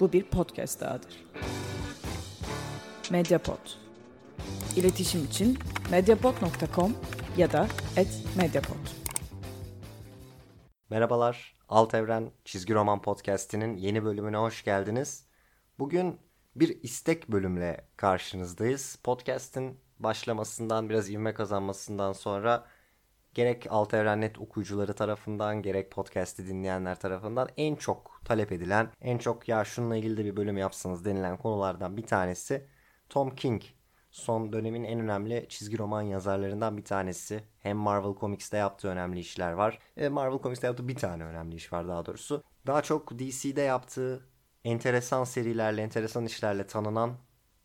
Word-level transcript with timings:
Bu 0.00 0.12
bir 0.12 0.24
podcast 0.24 0.80
dahadır. 0.80 1.24
Mediapod. 3.10 3.58
İletişim 4.76 5.24
için 5.24 5.58
mediapod.com 5.90 6.96
ya 7.36 7.52
da 7.52 7.68
@mediapod. 8.36 8.76
Merhabalar, 10.90 11.56
Alt 11.68 11.94
Evren 11.94 12.30
Çizgi 12.44 12.74
Roman 12.74 13.02
Podcast'inin 13.02 13.76
yeni 13.76 14.04
bölümüne 14.04 14.36
hoş 14.36 14.64
geldiniz. 14.64 15.26
Bugün 15.78 16.20
bir 16.56 16.82
istek 16.82 17.28
bölümle 17.28 17.88
karşınızdayız. 17.96 18.98
Podcast'in 19.04 19.80
başlamasından 19.98 20.88
biraz 20.88 21.10
ivme 21.10 21.34
kazanmasından 21.34 22.12
sonra 22.12 22.66
gerek 23.34 23.66
Alt 23.70 23.94
Evren 23.94 24.32
okuyucuları 24.38 24.94
tarafından 24.94 25.62
gerek 25.62 25.90
podcast'i 25.90 26.46
dinleyenler 26.46 27.00
tarafından 27.00 27.48
en 27.56 27.74
çok 27.76 28.09
talep 28.24 28.52
edilen, 28.52 28.90
en 29.00 29.18
çok 29.18 29.48
ya 29.48 29.64
şununla 29.64 29.96
ilgili 29.96 30.16
de 30.16 30.24
bir 30.24 30.36
bölüm 30.36 30.58
yapsanız 30.58 31.04
denilen 31.04 31.36
konulardan 31.36 31.96
bir 31.96 32.06
tanesi 32.06 32.66
Tom 33.08 33.30
King. 33.34 33.62
Son 34.10 34.52
dönemin 34.52 34.84
en 34.84 35.00
önemli 35.00 35.46
çizgi 35.48 35.78
roman 35.78 36.02
yazarlarından 36.02 36.76
bir 36.76 36.84
tanesi. 36.84 37.44
Hem 37.58 37.76
Marvel 37.76 38.14
Comics'te 38.20 38.56
yaptığı 38.56 38.88
önemli 38.88 39.20
işler 39.20 39.52
var. 39.52 39.78
E, 39.96 40.08
Marvel 40.08 40.38
Comics'te 40.38 40.66
yaptığı 40.66 40.88
bir 40.88 40.96
tane 40.96 41.24
önemli 41.24 41.56
iş 41.56 41.72
var 41.72 41.88
daha 41.88 42.06
doğrusu. 42.06 42.42
Daha 42.66 42.82
çok 42.82 43.18
DC'de 43.18 43.60
yaptığı 43.60 44.26
enteresan 44.64 45.24
serilerle, 45.24 45.82
enteresan 45.82 46.24
işlerle 46.26 46.66
tanınan 46.66 47.16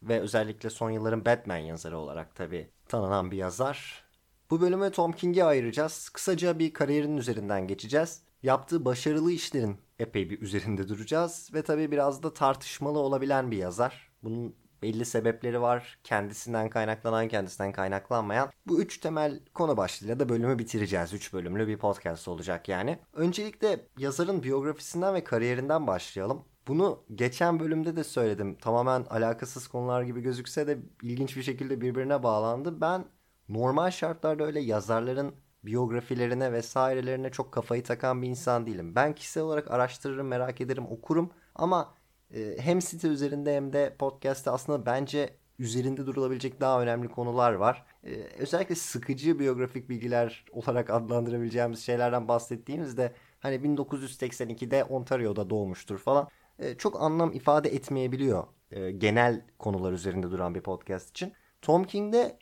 ve 0.04 0.20
özellikle 0.20 0.70
son 0.70 0.92
yılların 0.92 1.26
Batman 1.26 1.58
yazarı 1.58 1.98
olarak 1.98 2.36
tabii 2.36 2.70
tanınan 2.88 3.32
bir 3.32 3.38
yazar. 3.38 4.06
Bu 4.50 4.62
bölümü 4.62 4.92
Tom 4.92 5.12
King'e 5.12 5.44
ayıracağız. 5.44 6.10
Kısaca 6.10 6.60
bir 6.60 6.74
kariyerinin 6.74 7.18
üzerinden 7.18 7.68
geçeceğiz. 7.68 8.22
Yaptığı 8.44 8.86
başarılı 8.86 9.32
işlerin 9.32 9.78
epey 10.00 10.30
bir 10.30 10.42
üzerinde 10.42 10.88
duracağız. 10.88 11.50
Ve 11.54 11.62
tabii 11.62 11.92
biraz 11.92 12.24
da 12.24 12.34
tartışmalı 12.34 13.00
olabilen 13.00 13.52
bir 13.52 13.58
yazar. 13.58 14.12
Bunun 14.24 14.56
belli 14.82 15.06
sebepleri 15.06 15.62
var. 15.62 16.00
Kendisinden 16.04 16.70
kaynaklanan, 16.70 17.28
kendisinden 17.28 17.72
kaynaklanmayan. 17.72 18.52
Bu 18.68 18.82
üç 18.82 18.98
temel 18.98 19.40
konu 19.54 19.78
başlığıyla 19.78 20.20
da 20.20 20.30
bölümü 20.30 20.60
bitireceğiz. 20.60 21.14
Üç 21.14 21.34
bölümlü 21.34 21.68
bir 21.68 21.78
podcast 21.78 22.28
olacak 22.28 22.70
yani. 22.70 23.00
Öncelikle 23.14 23.88
yazarın 23.98 24.44
biyografisinden 24.44 25.14
ve 25.14 25.24
kariyerinden 25.24 25.88
başlayalım. 25.88 26.46
Bunu 26.68 27.04
geçen 27.16 27.60
bölümde 27.60 27.96
de 27.96 28.04
söyledim. 28.04 28.56
Tamamen 28.56 29.06
alakasız 29.10 29.68
konular 29.68 30.02
gibi 30.02 30.22
gözükse 30.22 30.68
de 30.68 30.78
ilginç 31.02 31.38
bir 31.38 31.44
şekilde 31.44 31.82
birbirine 31.82 32.24
bağlandı. 32.24 32.82
Ben 32.82 33.06
normal 33.50 33.92
şartlarda 33.92 34.44
öyle 34.44 34.60
yazarların 34.60 35.36
biyografilerine 35.66 36.54
vesairelerine 36.54 37.30
çok 37.30 37.52
kafayı 37.52 37.84
takan 37.84 38.22
bir 38.22 38.28
insan 38.28 38.66
değilim. 38.66 38.96
Ben 38.96 39.16
kişisel 39.16 39.44
olarak 39.44 39.72
araştırırım, 39.72 40.28
merak 40.28 40.62
ederim, 40.62 40.86
okurum 40.90 41.32
ama 41.56 41.94
e, 42.34 42.58
hem 42.60 42.82
site 42.82 43.08
üzerinde 43.08 43.56
hem 43.56 43.74
de 43.74 43.96
podcast'te 44.00 44.52
aslında 44.52 44.86
bence 44.86 45.30
üzerinde 45.60 46.06
durulabilecek 46.06 46.62
daha 46.62 46.82
önemli 46.82 47.08
konular 47.08 47.54
var. 47.54 47.86
Ee, 48.04 48.10
özellikle 48.38 48.76
sıkıcı 48.76 49.40
biyografik 49.40 49.90
bilgiler 49.90 50.46
olarak 50.52 50.90
adlandırabileceğimiz 50.90 51.80
şeylerden 51.80 52.28
bahsettiğimizde 52.28 53.14
hani 53.40 53.56
1982'de 53.56 54.84
Ontario'da 54.84 55.50
doğmuştur 55.50 55.98
falan 55.98 56.28
e, 56.60 56.76
çok 56.76 57.02
anlam 57.02 57.34
ifade 57.34 57.70
etmeyebiliyor 57.70 58.44
e, 58.72 58.92
genel 58.92 59.42
konular 59.60 59.94
üzerinde 59.94 60.32
duran 60.32 60.56
bir 60.56 60.62
podcast 60.62 61.10
için. 61.10 61.34
Tom 61.62 61.84
King'de 61.84 62.40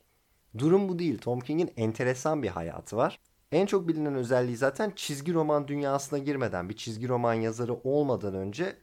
durum 0.58 0.90
bu 0.90 1.00
değil. 1.00 1.18
Tom 1.18 1.40
King'in 1.40 1.74
enteresan 1.78 2.44
bir 2.44 2.48
hayatı 2.50 2.98
var. 2.98 3.20
En 3.52 3.66
çok 3.66 3.88
bilinen 3.88 4.16
özelliği 4.16 4.58
zaten 4.58 4.94
çizgi 4.96 5.34
roman 5.34 5.68
dünyasına 5.68 6.20
girmeden, 6.20 6.70
bir 6.70 6.76
çizgi 6.76 7.08
roman 7.08 7.34
yazarı 7.34 7.74
olmadan 7.74 8.34
önce 8.36 8.76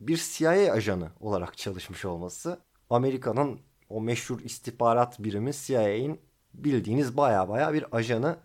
bir 0.00 0.16
CIA 0.32 0.72
ajanı 0.72 1.08
olarak 1.20 1.56
çalışmış 1.56 2.04
olması. 2.04 2.58
Amerika'nın 2.90 3.60
o 3.88 4.00
meşhur 4.00 4.40
istihbarat 4.40 5.18
birimi 5.18 5.52
CIA'in 5.54 6.20
bildiğiniz 6.54 7.16
baya 7.16 7.48
baya 7.48 7.72
bir 7.72 7.96
ajanı 7.96 8.36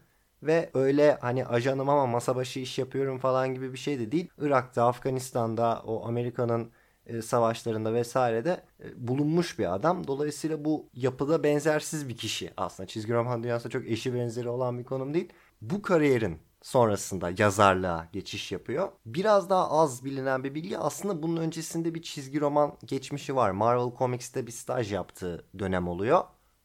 ve 0.43 0.69
öyle 0.73 1.17
hani 1.21 1.45
ajanım 1.45 1.89
ama 1.89 2.05
masa 2.05 2.35
başı 2.35 2.59
iş 2.59 2.79
yapıyorum 2.79 3.19
falan 3.19 3.53
gibi 3.53 3.73
bir 3.73 3.77
şey 3.77 3.99
de 3.99 4.11
değil. 4.11 4.29
Irak'ta, 4.37 4.87
Afganistan'da 4.87 5.81
o 5.85 6.07
Amerika'nın 6.07 6.71
e, 7.05 7.21
savaşlarında 7.21 7.93
vesairede 7.93 8.63
e, 8.83 9.07
bulunmuş 9.07 9.59
bir 9.59 9.73
adam. 9.75 10.07
Dolayısıyla 10.07 10.66
bu 10.66 10.89
yapıda 10.93 11.43
benzersiz 11.43 12.09
bir 12.09 12.17
kişi 12.17 12.53
aslında. 12.57 12.88
Çizgi 12.88 13.13
roman 13.13 13.43
dünyasında 13.43 13.71
çok 13.71 13.88
eşi 13.88 14.13
benzeri 14.13 14.49
olan 14.49 14.79
bir 14.79 14.83
konum 14.83 15.13
değil. 15.13 15.29
Bu 15.61 15.81
kariyerin 15.81 16.39
sonrasında 16.61 17.31
yazarlığa 17.38 18.09
geçiş 18.13 18.51
yapıyor. 18.51 18.91
Biraz 19.05 19.49
daha 19.49 19.71
az 19.71 20.05
bilinen 20.05 20.43
bir 20.43 20.55
bilgi 20.55 20.77
aslında 20.77 21.23
bunun 21.23 21.38
öncesinde 21.38 21.95
bir 21.95 22.01
çizgi 22.01 22.41
roman 22.41 22.77
geçmişi 22.85 23.35
var. 23.35 23.51
Marvel 23.51 23.97
Comics'te 23.97 24.47
bir 24.47 24.51
staj 24.51 24.93
yaptığı 24.93 25.45
dönem 25.59 25.87
oluyor. 25.87 26.23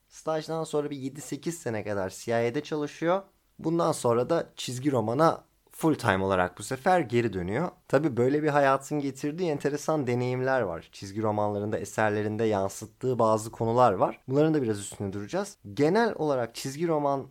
Stajdan 0.09 0.65
sonra 0.65 0.91
bir 0.91 0.97
7-8 0.97 1.53
sene 1.53 1.85
kadar 1.85 2.11
CIA'de 2.11 2.63
çalışıyor. 2.63 3.23
Bundan 3.59 3.93
sonra 3.93 4.31
da 4.31 4.53
çizgi 4.57 4.93
romana 4.93 5.45
full 5.81 5.95
time 5.95 6.25
olarak 6.25 6.59
bu 6.59 6.63
sefer 6.63 7.01
geri 7.01 7.33
dönüyor. 7.33 7.69
Tabi 7.89 8.17
böyle 8.17 8.43
bir 8.43 8.49
hayatın 8.49 9.01
getirdiği 9.01 9.51
enteresan 9.51 10.07
deneyimler 10.07 10.61
var. 10.61 10.89
Çizgi 10.93 11.23
romanlarında, 11.23 11.79
eserlerinde 11.79 12.45
yansıttığı 12.45 13.19
bazı 13.19 13.51
konular 13.51 13.93
var. 13.93 14.21
Bunların 14.29 14.55
da 14.55 14.63
biraz 14.63 14.81
üstüne 14.81 15.13
duracağız. 15.13 15.57
Genel 15.75 16.15
olarak 16.15 16.55
çizgi 16.55 16.89
roman 16.89 17.27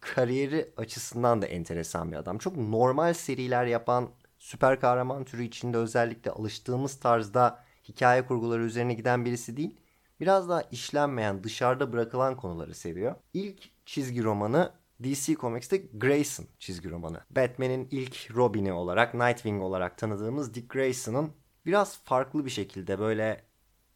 kariyeri 0.00 0.72
açısından 0.76 1.42
da 1.42 1.46
enteresan 1.46 2.12
bir 2.12 2.16
adam. 2.16 2.38
Çok 2.38 2.56
normal 2.56 3.14
seriler 3.14 3.66
yapan 3.66 4.08
süper 4.38 4.80
kahraman 4.80 5.24
türü 5.24 5.44
içinde 5.44 5.76
özellikle 5.76 6.30
alıştığımız 6.30 7.00
tarzda 7.00 7.64
hikaye 7.88 8.26
kurguları 8.26 8.62
üzerine 8.62 8.94
giden 8.94 9.24
birisi 9.24 9.56
değil. 9.56 9.80
Biraz 10.20 10.48
daha 10.48 10.62
işlenmeyen, 10.62 11.44
dışarıda 11.44 11.92
bırakılan 11.92 12.36
konuları 12.36 12.74
seviyor. 12.74 13.14
İlk 13.34 13.86
çizgi 13.86 14.24
romanı 14.24 14.72
DC 15.02 15.34
Comics'te 15.34 15.76
Grayson 15.76 16.46
çizgi 16.58 16.90
romanı. 16.90 17.20
Batman'in 17.30 17.88
ilk 17.90 18.36
Robin'i 18.36 18.72
olarak, 18.72 19.14
Nightwing 19.14 19.62
olarak 19.62 19.98
tanıdığımız 19.98 20.54
Dick 20.54 20.70
Grayson'ın 20.70 21.32
biraz 21.66 21.98
farklı 22.04 22.44
bir 22.44 22.50
şekilde 22.50 22.98
böyle 22.98 23.44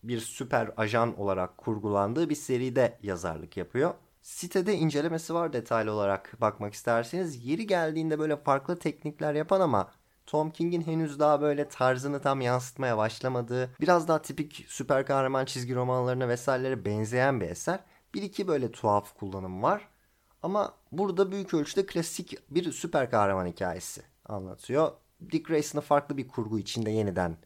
bir 0.03 0.21
süper 0.21 0.71
ajan 0.77 1.21
olarak 1.21 1.59
kurgulandığı 1.59 2.31
bir 2.31 2.35
seride 2.35 2.99
yazarlık 3.03 3.57
yapıyor. 3.57 3.95
Sitede 4.23 4.75
incelemesi 4.75 5.35
var 5.35 5.53
detaylı 5.53 5.93
olarak 5.93 6.41
bakmak 6.41 6.75
isterseniz. 6.75 7.45
Yeri 7.45 7.67
geldiğinde 7.67 8.19
böyle 8.19 8.37
farklı 8.37 8.79
teknikler 8.79 9.35
yapan 9.35 9.61
ama 9.61 9.91
Tom 10.27 10.51
King'in 10.51 10.83
henüz 10.83 11.19
daha 11.19 11.41
böyle 11.41 11.69
tarzını 11.69 12.21
tam 12.21 12.41
yansıtmaya 12.41 12.99
başlamadığı, 12.99 13.71
biraz 13.81 14.09
daha 14.09 14.23
tipik 14.23 14.65
süper 14.69 15.07
kahraman 15.07 15.45
çizgi 15.45 15.75
romanlarına 15.75 16.29
vesairelere 16.29 16.85
benzeyen 16.85 17.41
bir 17.41 17.49
eser. 17.51 17.81
Bir 18.15 18.23
iki 18.23 18.49
böyle 18.49 18.73
tuhaf 18.73 19.15
kullanım 19.15 19.63
var. 19.63 19.89
Ama 20.43 20.75
burada 20.93 21.33
büyük 21.33 21.55
ölçüde 21.55 21.87
klasik 21.87 22.51
bir 22.51 22.73
süper 22.73 23.11
kahraman 23.11 23.47
hikayesi 23.47 24.03
anlatıyor. 24.25 24.93
Dick 25.33 25.47
Grayson'ı 25.47 25.83
farklı 25.83 26.17
bir 26.17 26.29
kurgu 26.29 26.59
içinde 26.59 26.91
yeniden 26.91 27.37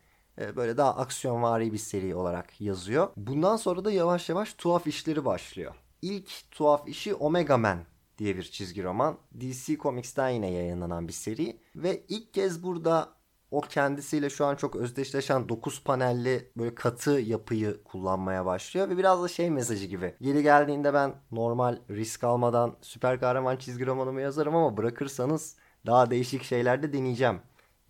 e, 0.40 0.56
böyle 0.56 0.76
daha 0.76 0.96
aksiyonvari 0.96 1.72
bir 1.72 1.78
seri 1.78 2.14
olarak 2.14 2.60
yazıyor. 2.60 3.08
Bundan 3.16 3.56
sonra 3.56 3.84
da 3.84 3.92
yavaş 3.92 4.28
yavaş 4.28 4.54
tuhaf 4.54 4.86
işleri 4.86 5.24
başlıyor. 5.24 5.74
İlk 6.02 6.50
tuhaf 6.50 6.88
işi 6.88 7.14
Omega 7.14 7.58
Man 7.58 7.78
diye 8.18 8.36
bir 8.36 8.42
çizgi 8.42 8.82
roman. 8.82 9.18
DC 9.40 9.76
Comics'ten 9.76 10.28
yine 10.28 10.50
yayınlanan 10.50 11.08
bir 11.08 11.12
seri. 11.12 11.60
Ve 11.76 12.02
ilk 12.08 12.34
kez 12.34 12.62
burada 12.62 13.15
o 13.50 13.60
kendisiyle 13.60 14.30
şu 14.30 14.46
an 14.46 14.56
çok 14.56 14.76
özdeşleşen 14.76 15.48
9 15.48 15.84
panelli 15.84 16.50
böyle 16.56 16.74
katı 16.74 17.10
yapıyı 17.10 17.84
kullanmaya 17.84 18.46
başlıyor. 18.46 18.88
Ve 18.88 18.98
biraz 18.98 19.22
da 19.22 19.28
şey 19.28 19.50
mesajı 19.50 19.86
gibi. 19.86 20.14
Geri 20.20 20.42
geldiğinde 20.42 20.94
ben 20.94 21.14
normal 21.32 21.78
risk 21.90 22.24
almadan 22.24 22.76
süper 22.80 23.20
kahraman 23.20 23.56
çizgi 23.56 23.86
romanımı 23.86 24.20
yazarım 24.20 24.56
ama 24.56 24.76
bırakırsanız 24.76 25.56
daha 25.86 26.10
değişik 26.10 26.42
şeyler 26.42 26.82
de 26.82 26.92
deneyeceğim 26.92 27.40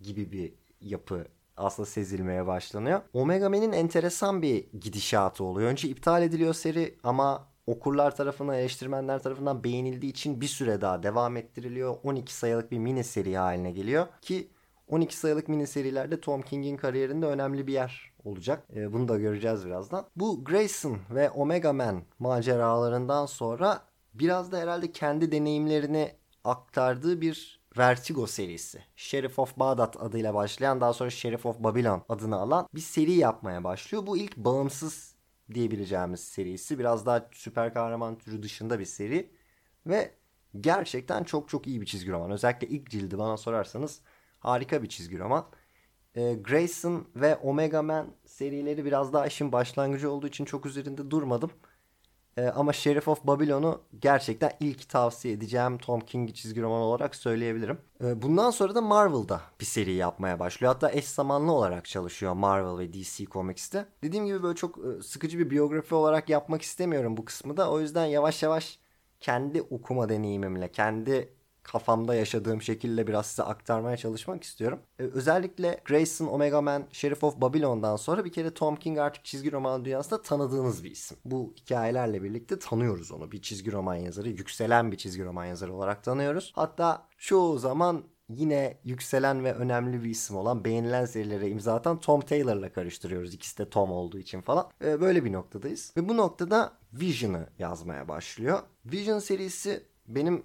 gibi 0.01 0.33
bir 0.33 0.55
yapı 0.81 1.27
aslında 1.57 1.87
sezilmeye 1.87 2.47
başlanıyor. 2.47 3.01
Omega 3.13 3.49
Man'in 3.49 3.73
enteresan 3.73 4.43
bir 4.43 4.67
gidişatı 4.81 5.45
oluyor. 5.45 5.71
Önce 5.71 5.89
iptal 5.89 6.23
ediliyor 6.23 6.55
seri 6.55 6.99
ama 7.03 7.49
okurlar 7.67 8.17
tarafından, 8.17 8.55
eleştirmenler 8.55 9.23
tarafından 9.23 9.65
beğenildiği 9.65 10.13
için 10.13 10.41
bir 10.41 10.47
süre 10.47 10.81
daha 10.81 11.03
devam 11.03 11.37
ettiriliyor. 11.37 11.97
12 12.03 12.35
sayılık 12.35 12.73
bir 12.73 12.79
mini 12.79 13.05
seri 13.05 13.37
haline 13.37 13.71
geliyor 13.71 14.07
ki 14.23 14.51
12 14.89 15.17
sayılık 15.17 15.49
mini 15.49 15.67
serilerde 15.67 16.21
Tom 16.21 16.43
King'in 16.43 16.77
kariyerinde 16.77 17.27
önemli 17.27 17.67
bir 17.67 17.73
yer 17.73 18.13
olacak. 18.25 18.67
E, 18.77 18.93
bunu 18.93 19.09
da 19.09 19.19
göreceğiz 19.19 19.67
birazdan. 19.67 20.07
Bu 20.17 20.45
Grayson 20.45 20.99
ve 21.11 21.31
Omega 21.31 21.73
Man 21.73 22.03
maceralarından 22.19 23.27
sonra 23.27 23.83
biraz 24.15 24.53
da 24.53 24.59
herhalde 24.59 24.93
kendi 24.93 25.33
deneyimlerini 25.33 26.13
aktardığı 26.45 27.21
bir 27.21 27.67
Vertigo 27.79 28.27
serisi. 28.27 28.85
Sheriff 28.97 29.39
of 29.39 29.57
Baghdad 29.57 29.95
adıyla 29.99 30.35
başlayan 30.35 30.81
daha 30.81 30.93
sonra 30.93 31.11
Sheriff 31.11 31.47
of 31.47 31.59
Babylon 31.59 32.03
adını 32.09 32.37
alan 32.37 32.69
bir 32.75 32.81
seri 32.81 33.13
yapmaya 33.13 33.65
başlıyor. 33.65 34.07
Bu 34.07 34.17
ilk 34.17 34.37
bağımsız 34.37 35.15
diyebileceğimiz 35.55 36.21
serisi. 36.21 36.79
Biraz 36.79 37.07
daha 37.07 37.29
süper 37.33 37.75
kahraman 37.75 38.19
türü 38.19 38.43
dışında 38.43 38.79
bir 38.79 38.85
seri. 38.85 39.31
Ve 39.87 40.15
gerçekten 40.61 41.25
çok 41.25 41.49
çok 41.49 41.67
iyi 41.67 41.81
bir 41.81 41.87
çizgi 41.87 42.11
roman. 42.11 42.31
Özellikle 42.31 42.69
ilk 42.69 42.91
cildi 42.91 43.19
bana 43.19 43.37
sorarsanız 43.37 44.01
harika 44.39 44.83
bir 44.83 44.89
çizgi 44.89 45.19
roman. 45.19 45.47
E, 46.15 46.35
Grayson 46.35 47.07
ve 47.17 47.37
Omega 47.37 47.83
Man 47.83 48.07
serileri 48.27 48.85
biraz 48.85 49.13
daha 49.13 49.27
işin 49.27 49.53
başlangıcı 49.53 50.11
olduğu 50.11 50.27
için 50.27 50.45
çok 50.45 50.67
üzerinde 50.67 51.11
durmadım. 51.11 51.51
E, 52.37 52.45
ama 52.47 52.73
Sheriff 52.73 53.09
of 53.09 53.25
Babylon'u 53.25 53.83
gerçekten 54.01 54.53
ilk 54.61 54.89
tavsiye 54.89 55.35
edeceğim 55.35 55.79
Tom 55.79 56.01
King 56.01 56.35
çizgi 56.35 56.63
roman 56.63 56.81
olarak 56.81 57.15
söyleyebilirim. 57.15 57.79
E, 58.05 58.23
bundan 58.23 58.51
sonra 58.51 58.75
da 58.75 58.81
Marvel'da 58.81 59.41
bir 59.61 59.65
seri 59.65 59.93
yapmaya 59.93 60.39
başlıyor. 60.39 60.73
Hatta 60.73 60.91
eş 60.93 61.05
zamanlı 61.05 61.53
olarak 61.53 61.85
çalışıyor 61.85 62.33
Marvel 62.33 62.79
ve 62.79 62.93
DC 62.93 63.25
Comics'te. 63.25 63.87
Dediğim 64.03 64.27
gibi 64.27 64.43
böyle 64.43 64.57
çok 64.57 64.79
e, 64.79 65.03
sıkıcı 65.03 65.39
bir 65.39 65.51
biyografi 65.51 65.95
olarak 65.95 66.29
yapmak 66.29 66.63
istemiyorum 66.63 67.17
bu 67.17 67.25
kısmı 67.25 67.57
da. 67.57 67.71
O 67.71 67.81
yüzden 67.81 68.05
yavaş 68.05 68.43
yavaş 68.43 68.79
kendi 69.21 69.63
okuma 69.63 70.09
deneyimimle, 70.09 70.73
kendi 70.73 71.36
kafamda 71.67 72.15
yaşadığım 72.15 72.63
şekilde 72.63 73.07
biraz 73.07 73.27
size 73.27 73.43
aktarmaya 73.43 73.97
çalışmak 73.97 74.45
istiyorum. 74.45 74.79
Ee, 74.99 75.03
özellikle 75.03 75.81
Grayson, 75.85 76.27
Omega 76.27 76.61
Man, 76.61 76.85
Sheriff 76.93 77.25
of 77.25 77.41
Babylon'dan 77.41 77.97
sonra 77.97 78.25
bir 78.25 78.33
kere 78.33 78.55
Tom 78.55 78.77
King 78.77 78.99
artık 78.99 79.25
çizgi 79.25 79.53
roman 79.53 79.85
dünyasında 79.85 80.23
tanıdığınız 80.23 80.85
bir 80.85 80.91
isim. 80.91 81.17
Bu 81.25 81.55
hikayelerle 81.57 82.23
birlikte 82.23 82.59
tanıyoruz 82.59 83.13
onu. 83.13 83.33
Bir 83.33 83.43
çizgi 83.43 83.73
roman 83.73 83.95
yazarı, 83.95 84.29
yükselen 84.29 84.93
bir 84.93 84.97
çizgi 84.97 85.25
roman 85.25 85.45
yazarı 85.45 85.75
olarak 85.75 86.05
tanıyoruz. 86.05 86.53
Hatta 86.55 87.09
çoğu 87.19 87.59
zaman 87.59 88.05
yine 88.29 88.79
yükselen 88.85 89.45
ve 89.45 89.55
önemli 89.55 90.05
bir 90.05 90.11
isim 90.11 90.37
olan 90.37 90.65
beğenilen 90.65 91.05
serilere 91.05 91.49
imza 91.49 91.75
atan 91.75 92.01
Tom 92.01 92.21
Taylor'la 92.21 92.73
karıştırıyoruz. 92.73 93.35
İkisi 93.35 93.59
de 93.59 93.71
Tom 93.71 93.93
olduğu 93.93 94.19
için 94.19 94.41
falan. 94.41 94.71
Ee, 94.85 95.01
böyle 95.01 95.25
bir 95.25 95.33
noktadayız. 95.33 95.93
Ve 95.97 96.09
bu 96.09 96.17
noktada 96.17 96.73
Vision'ı 96.93 97.47
yazmaya 97.59 98.09
başlıyor. 98.09 98.59
Vision 98.85 99.19
serisi 99.19 99.83
benim 100.09 100.43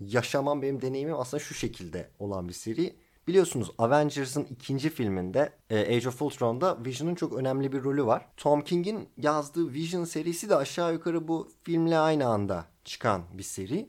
yaşamam, 0.00 0.62
benim 0.62 0.82
deneyimim 0.82 1.14
aslında 1.14 1.42
şu 1.42 1.54
şekilde 1.54 2.10
olan 2.18 2.48
bir 2.48 2.52
seri. 2.52 2.96
Biliyorsunuz 3.26 3.70
Avengers'ın 3.78 4.44
ikinci 4.44 4.90
filminde 4.90 5.52
e, 5.70 5.96
Age 5.96 6.08
of 6.08 6.22
Ultron'da 6.22 6.84
Vision'ın 6.84 7.14
çok 7.14 7.32
önemli 7.32 7.72
bir 7.72 7.84
rolü 7.84 8.06
var. 8.06 8.28
Tom 8.36 8.60
King'in 8.60 9.08
yazdığı 9.16 9.72
Vision 9.72 10.04
serisi 10.04 10.48
de 10.48 10.56
aşağı 10.56 10.92
yukarı 10.92 11.28
bu 11.28 11.48
filmle 11.62 11.98
aynı 11.98 12.26
anda 12.26 12.66
çıkan 12.84 13.22
bir 13.32 13.42
seri. 13.42 13.88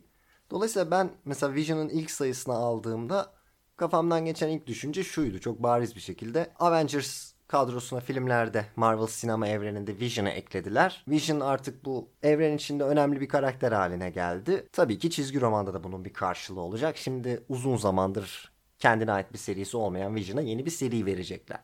Dolayısıyla 0.51 0.92
ben 0.92 1.12
mesela 1.25 1.54
Vision'ın 1.54 1.89
ilk 1.89 2.12
sayısını 2.12 2.53
aldığımda 2.53 3.33
kafamdan 3.75 4.25
geçen 4.25 4.50
ilk 4.50 4.68
düşünce 4.68 5.03
şuydu 5.03 5.39
çok 5.39 5.63
bariz 5.63 5.95
bir 5.95 6.01
şekilde. 6.01 6.53
Avengers 6.60 7.33
kadrosuna 7.48 8.00
filmlerde 8.00 8.66
Marvel 8.76 9.08
sinema 9.08 9.48
evreninde 9.48 10.00
Vision'ı 10.00 10.30
eklediler. 10.30 11.04
Vision 11.08 11.40
artık 11.40 11.86
bu 11.86 12.10
evren 12.24 12.56
içinde 12.56 12.84
önemli 12.84 13.22
bir 13.22 13.28
karakter 13.28 13.72
haline 13.72 14.10
geldi. 14.10 14.68
Tabii 14.72 15.00
ki 15.00 15.10
çizgi 15.10 15.42
romanda 15.42 15.74
da 15.74 15.84
bunun 15.84 16.06
bir 16.06 16.14
karşılığı 16.14 16.62
olacak. 16.62 16.98
Şimdi 16.98 17.44
uzun 17.50 17.78
zamandır 17.78 18.52
kendine 18.80 19.12
ait 19.12 19.34
bir 19.34 19.38
serisi 19.38 19.78
olmayan 19.78 20.16
Vision'a 20.16 20.42
yeni 20.42 20.66
bir 20.66 20.72
seri 20.72 21.06
verecekler. 21.06 21.60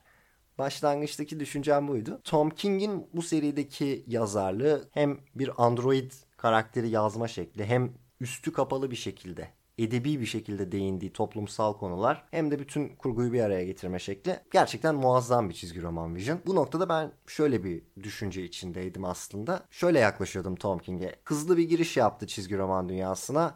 Başlangıçtaki 0.57 1.39
düşüncem 1.39 1.87
buydu. 1.87 2.21
Tom 2.23 2.49
King'in 2.49 3.07
bu 3.13 3.21
serideki 3.21 4.03
yazarlığı 4.07 4.89
hem 4.91 5.19
bir 5.35 5.65
android 5.65 6.11
karakteri 6.37 6.89
yazma 6.89 7.27
şekli 7.27 7.65
hem 7.65 7.93
üstü 8.19 8.53
kapalı 8.53 8.91
bir 8.91 8.95
şekilde 8.95 9.49
edebi 9.77 10.19
bir 10.19 10.25
şekilde 10.25 10.71
değindiği 10.71 11.13
toplumsal 11.13 11.73
konular 11.73 12.25
hem 12.31 12.51
de 12.51 12.59
bütün 12.59 12.95
kurguyu 12.95 13.33
bir 13.33 13.41
araya 13.41 13.65
getirme 13.65 13.99
şekli 13.99 14.39
gerçekten 14.51 14.95
muazzam 14.95 15.49
bir 15.49 15.53
çizgi 15.53 15.81
roman 15.81 16.15
Vision. 16.15 16.39
Bu 16.45 16.55
noktada 16.55 16.89
ben 16.89 17.11
şöyle 17.27 17.63
bir 17.63 17.83
düşünce 18.03 18.43
içindeydim 18.43 19.05
aslında. 19.05 19.65
Şöyle 19.71 19.99
yaklaşıyordum 19.99 20.55
Tom 20.55 20.79
King'e. 20.79 21.15
Hızlı 21.25 21.57
bir 21.57 21.69
giriş 21.69 21.97
yaptı 21.97 22.27
çizgi 22.27 22.57
roman 22.57 22.89
dünyasına. 22.89 23.55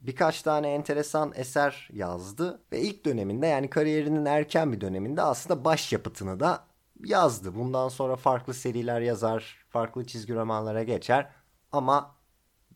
Birkaç 0.00 0.42
tane 0.42 0.72
enteresan 0.72 1.32
eser 1.34 1.88
yazdı 1.92 2.62
ve 2.72 2.80
ilk 2.80 3.04
döneminde 3.04 3.46
yani 3.46 3.70
kariyerinin 3.70 4.24
erken 4.24 4.72
bir 4.72 4.80
döneminde 4.80 5.22
aslında 5.22 5.64
başyapıtını 5.64 6.40
da 6.40 6.64
yazdı. 7.04 7.54
Bundan 7.54 7.88
sonra 7.88 8.16
farklı 8.16 8.54
seriler 8.54 9.00
yazar, 9.00 9.66
farklı 9.68 10.06
çizgi 10.06 10.34
romanlara 10.34 10.82
geçer 10.82 11.30
ama 11.72 12.14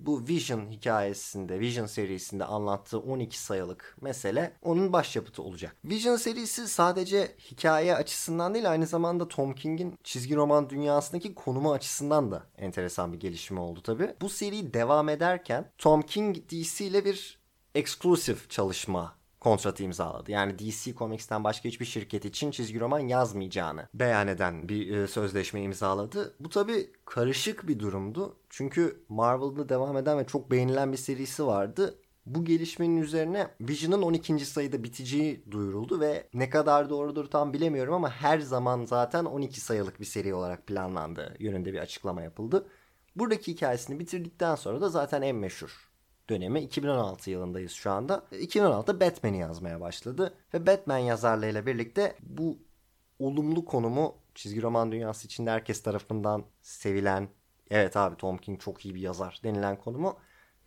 bu 0.01 0.29
Vision 0.29 0.71
hikayesinde, 0.71 1.61
Vision 1.61 1.87
serisinde 1.87 2.45
anlattığı 2.45 2.99
12 2.99 3.39
sayılık 3.39 3.97
mesele 4.01 4.53
onun 4.63 4.93
başyapıtı 4.93 5.43
olacak. 5.43 5.77
Vision 5.85 6.17
serisi 6.17 6.69
sadece 6.69 7.37
hikaye 7.51 7.95
açısından 7.95 8.55
değil 8.55 8.71
aynı 8.71 8.87
zamanda 8.87 9.29
Tom 9.29 9.55
King'in 9.55 9.99
çizgi 10.05 10.37
roman 10.37 10.71
dünyasındaki 10.71 11.35
konumu 11.35 11.73
açısından 11.73 12.31
da 12.31 12.43
enteresan 12.59 13.13
bir 13.13 13.21
gelişme 13.21 13.61
oldu 13.61 13.83
tabi. 13.83 14.15
Bu 14.21 14.29
seri 14.29 14.75
devam 14.75 15.09
ederken 15.09 15.71
Tom 15.79 16.03
King 16.03 16.37
DC 16.37 16.85
ile 16.85 17.05
bir 17.05 17.39
exclusive 17.75 18.39
çalışma 18.49 19.17
kontratı 19.47 19.83
imzaladı. 19.83 20.31
Yani 20.31 20.59
DC 20.59 20.95
Comics'ten 20.95 21.45
başka 21.45 21.69
hiçbir 21.69 21.85
şirket 21.85 22.25
için 22.25 22.51
çizgi 22.51 22.81
roman 22.81 22.99
yazmayacağını 22.99 23.89
beyan 23.95 24.29
eden 24.29 24.69
bir 24.69 24.97
e, 24.97 25.07
sözleşme 25.07 25.63
imzaladı. 25.63 26.35
Bu 26.41 26.49
tabi 26.49 26.91
karışık 27.05 27.69
bir 27.69 27.79
durumdu. 27.79 28.37
Çünkü 28.51 29.05
Marvel'da 29.09 29.69
devam 29.69 29.97
eden 29.97 30.19
ve 30.19 30.27
çok 30.27 30.51
beğenilen 30.51 30.93
bir 30.93 30.97
serisi 30.97 31.47
vardı. 31.47 31.99
Bu 32.27 32.45
gelişmenin 32.45 33.03
üzerine 33.03 33.49
Vision'ın 33.61 34.03
12. 34.03 34.39
sayıda 34.47 34.85
biteceği 34.85 35.45
duyuruldu 35.51 36.01
ve 36.01 36.29
ne 36.35 36.51
kadar 36.51 36.91
doğrudur 36.91 37.27
tam 37.27 37.53
bilemiyorum 37.53 37.95
ama 37.95 38.11
her 38.11 38.39
zaman 38.39 38.85
zaten 38.85 39.25
12 39.25 39.61
sayılık 39.61 40.01
bir 40.01 40.05
seri 40.05 40.35
olarak 40.35 40.67
planlandığı 40.67 41.37
yönünde 41.39 41.73
bir 41.73 41.79
açıklama 41.79 42.23
yapıldı. 42.23 42.67
Buradaki 43.17 43.53
hikayesini 43.53 43.99
bitirdikten 44.01 44.55
sonra 44.55 44.81
da 44.81 44.89
zaten 44.89 45.23
en 45.23 45.37
meşhur 45.37 45.86
dönemi 46.31 46.61
2016 46.61 47.31
yılındayız 47.31 47.73
şu 47.73 47.91
anda. 47.91 48.25
2016'da 48.33 49.01
Batman'i 49.01 49.39
yazmaya 49.39 49.81
başladı 49.81 50.35
ve 50.55 50.67
Batman 50.67 50.99
yazarlığıyla 50.99 51.67
birlikte 51.67 52.17
bu 52.23 52.59
olumlu 53.19 53.65
konumu 53.65 54.15
çizgi 54.35 54.63
roman 54.63 54.93
dünyası 54.93 55.27
içinde 55.27 55.51
herkes 55.51 55.83
tarafından 55.83 56.45
sevilen 56.63 57.29
evet 57.71 57.97
abi 57.97 58.17
Tom 58.17 58.39
King 58.39 58.61
çok 58.61 58.85
iyi 58.85 58.95
bir 58.95 59.01
yazar 59.01 59.41
denilen 59.45 59.77
konumu 59.77 60.17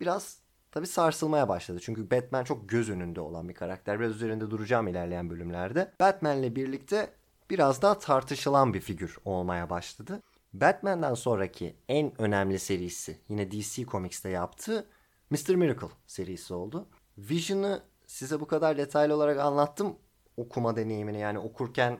biraz 0.00 0.38
tabi 0.72 0.86
sarsılmaya 0.86 1.48
başladı. 1.48 1.78
Çünkü 1.82 2.10
Batman 2.10 2.44
çok 2.44 2.68
göz 2.68 2.90
önünde 2.90 3.20
olan 3.20 3.48
bir 3.48 3.54
karakter. 3.54 4.00
Biraz 4.00 4.14
üzerinde 4.14 4.50
duracağım 4.50 4.88
ilerleyen 4.88 5.30
bölümlerde. 5.30 5.92
Batman'le 6.00 6.56
birlikte 6.56 7.10
biraz 7.50 7.82
daha 7.82 7.98
tartışılan 7.98 8.74
bir 8.74 8.80
figür 8.80 9.18
olmaya 9.24 9.70
başladı. 9.70 10.22
Batman'den 10.52 11.14
sonraki 11.14 11.76
en 11.88 12.20
önemli 12.20 12.58
serisi 12.58 13.18
yine 13.28 13.50
DC 13.50 13.84
Comics'te 13.84 14.28
yaptığı 14.28 14.86
Mr. 15.30 15.54
Miracle 15.54 15.88
serisi 16.06 16.54
oldu. 16.54 16.88
Vision'ı 17.18 17.82
size 18.06 18.40
bu 18.40 18.46
kadar 18.46 18.78
detaylı 18.78 19.14
olarak 19.14 19.38
anlattım 19.38 19.98
okuma 20.36 20.76
deneyimini 20.76 21.20
yani 21.20 21.38
okurken 21.38 21.98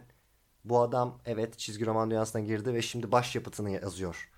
bu 0.64 0.80
adam 0.80 1.20
evet 1.26 1.58
çizgi 1.58 1.86
roman 1.86 2.10
dünyasına 2.10 2.42
girdi 2.42 2.74
ve 2.74 2.82
şimdi 2.82 3.12
başyapıtını 3.12 3.70
yazıyor 3.70 4.30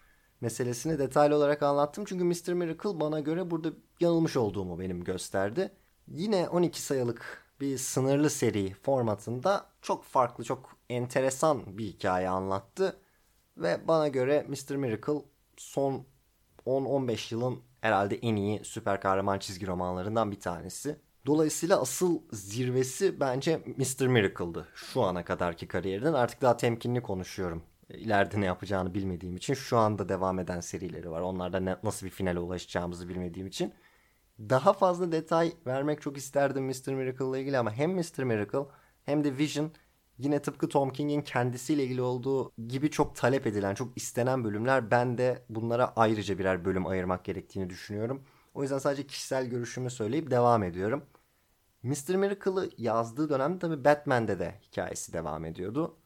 meselesini 0.42 0.98
detaylı 0.98 1.36
olarak 1.36 1.62
anlattım. 1.62 2.04
Çünkü 2.04 2.24
Mr. 2.24 2.52
Miracle 2.52 3.00
bana 3.00 3.20
göre 3.20 3.50
burada 3.50 3.72
yanılmış 4.00 4.36
olduğumu 4.36 4.78
benim 4.78 5.04
gösterdi. 5.04 5.72
Yine 6.08 6.48
12 6.48 6.82
sayılık 6.82 7.44
bir 7.60 7.78
sınırlı 7.78 8.30
seri 8.30 8.74
formatında 8.74 9.66
çok 9.82 10.04
farklı, 10.04 10.44
çok 10.44 10.76
enteresan 10.90 11.78
bir 11.78 11.84
hikaye 11.84 12.28
anlattı. 12.28 13.00
Ve 13.56 13.88
bana 13.88 14.08
göre 14.08 14.46
Mr. 14.48 14.76
Miracle 14.76 15.22
son 15.56 16.06
10-15 16.66 17.34
yılın 17.34 17.62
herhalde 17.82 18.16
en 18.16 18.36
iyi 18.36 18.64
süper 18.64 19.00
kahraman 19.00 19.38
çizgi 19.38 19.66
romanlarından 19.66 20.30
bir 20.30 20.40
tanesi. 20.40 20.96
Dolayısıyla 21.26 21.80
asıl 21.80 22.20
zirvesi 22.32 23.20
bence 23.20 23.56
Mr. 23.76 24.06
Miracle'dı 24.06 24.68
şu 24.74 25.02
ana 25.02 25.24
kadarki 25.24 25.68
kariyerinden. 25.68 26.12
Artık 26.12 26.42
daha 26.42 26.56
temkinli 26.56 27.02
konuşuyorum. 27.02 27.62
İleride 27.88 28.40
ne 28.40 28.46
yapacağını 28.46 28.94
bilmediğim 28.94 29.36
için 29.36 29.54
şu 29.54 29.78
anda 29.78 30.08
devam 30.08 30.38
eden 30.38 30.60
serileri 30.60 31.10
var. 31.10 31.20
Onlarda 31.20 31.78
nasıl 31.82 32.06
bir 32.06 32.10
finale 32.10 32.38
ulaşacağımızı 32.38 33.08
bilmediğim 33.08 33.46
için. 33.46 33.74
Daha 34.38 34.72
fazla 34.72 35.12
detay 35.12 35.52
vermek 35.66 36.02
çok 36.02 36.16
isterdim 36.16 36.64
Mr. 36.64 36.92
Miracle 36.92 37.30
ile 37.30 37.40
ilgili 37.40 37.58
ama 37.58 37.72
hem 37.72 37.92
Mr. 37.92 38.22
Miracle 38.22 38.66
hem 39.04 39.24
de 39.24 39.38
Vision 39.38 39.70
yine 40.22 40.42
tıpkı 40.42 40.68
Tom 40.68 40.90
King'in 40.90 41.22
kendisiyle 41.22 41.84
ilgili 41.84 42.02
olduğu 42.02 42.52
gibi 42.68 42.90
çok 42.90 43.16
talep 43.16 43.46
edilen, 43.46 43.74
çok 43.74 43.96
istenen 43.96 44.44
bölümler. 44.44 44.90
Ben 44.90 45.18
de 45.18 45.44
bunlara 45.48 45.92
ayrıca 45.96 46.38
birer 46.38 46.64
bölüm 46.64 46.86
ayırmak 46.86 47.24
gerektiğini 47.24 47.70
düşünüyorum. 47.70 48.22
O 48.54 48.62
yüzden 48.62 48.78
sadece 48.78 49.06
kişisel 49.06 49.46
görüşümü 49.46 49.90
söyleyip 49.90 50.30
devam 50.30 50.62
ediyorum. 50.62 51.04
Mr. 51.82 52.14
Miracle'ı 52.14 52.70
yazdığı 52.78 53.28
dönemde 53.30 53.58
tabi 53.58 53.84
Batman'de 53.84 54.38
de 54.38 54.54
hikayesi 54.62 55.12
devam 55.12 55.44
ediyordu. 55.44 55.96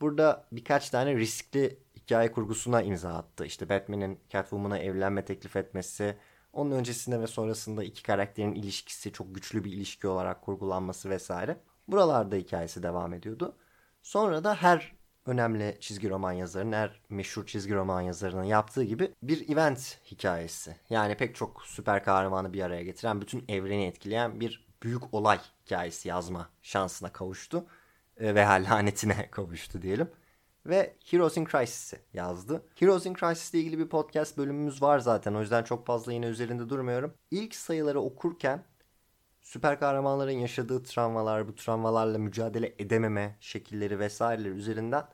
Burada 0.00 0.46
birkaç 0.52 0.90
tane 0.90 1.16
riskli 1.16 1.78
hikaye 1.96 2.32
kurgusuna 2.32 2.82
imza 2.82 3.14
attı. 3.14 3.46
İşte 3.46 3.68
Batman'in 3.68 4.20
Catwoman'a 4.30 4.78
evlenme 4.78 5.24
teklif 5.24 5.56
etmesi, 5.56 6.16
onun 6.52 6.70
öncesinde 6.70 7.20
ve 7.20 7.26
sonrasında 7.26 7.84
iki 7.84 8.02
karakterin 8.02 8.54
ilişkisi 8.54 9.12
çok 9.12 9.34
güçlü 9.34 9.64
bir 9.64 9.72
ilişki 9.72 10.08
olarak 10.08 10.42
kurgulanması 10.42 11.10
vesaire. 11.10 11.60
Buralarda 11.88 12.36
hikayesi 12.36 12.82
devam 12.82 13.14
ediyordu. 13.14 13.56
Sonra 14.02 14.44
da 14.44 14.54
her 14.54 14.92
önemli 15.26 15.76
çizgi 15.80 16.10
roman 16.10 16.32
yazarının, 16.32 16.72
her 16.72 17.00
meşhur 17.08 17.46
çizgi 17.46 17.74
roman 17.74 18.00
yazarının 18.00 18.44
yaptığı 18.44 18.84
gibi 18.84 19.14
bir 19.22 19.48
event 19.48 19.98
hikayesi. 20.10 20.76
Yani 20.90 21.16
pek 21.16 21.34
çok 21.34 21.62
süper 21.66 22.04
kahramanı 22.04 22.52
bir 22.52 22.62
araya 22.62 22.82
getiren, 22.82 23.20
bütün 23.20 23.44
evreni 23.48 23.86
etkileyen 23.86 24.40
bir 24.40 24.68
büyük 24.82 25.14
olay 25.14 25.38
hikayesi 25.64 26.08
yazma 26.08 26.48
şansına 26.62 27.12
kavuştu. 27.12 27.64
e, 28.16 28.34
veya 28.34 28.50
lanetine 28.50 29.28
kavuştu 29.30 29.82
diyelim. 29.82 30.10
Ve 30.66 30.96
Heroes 31.04 31.36
in 31.36 31.44
Crisis'i 31.44 31.98
yazdı. 32.14 32.62
Heroes 32.74 33.06
in 33.06 33.14
Crisis 33.14 33.54
ile 33.54 33.60
ilgili 33.60 33.78
bir 33.78 33.88
podcast 33.88 34.38
bölümümüz 34.38 34.82
var 34.82 34.98
zaten. 34.98 35.34
O 35.34 35.40
yüzden 35.40 35.62
çok 35.64 35.86
fazla 35.86 36.12
yine 36.12 36.26
üzerinde 36.26 36.68
durmuyorum. 36.68 37.14
İlk 37.30 37.54
sayıları 37.54 38.00
okurken 38.00 38.64
süper 39.48 39.80
kahramanların 39.80 40.30
yaşadığı 40.32 40.82
travmalar, 40.82 41.48
bu 41.48 41.54
travmalarla 41.54 42.18
mücadele 42.18 42.74
edememe 42.78 43.36
şekilleri 43.40 43.98
vesaireler 43.98 44.50
üzerinden 44.50 45.04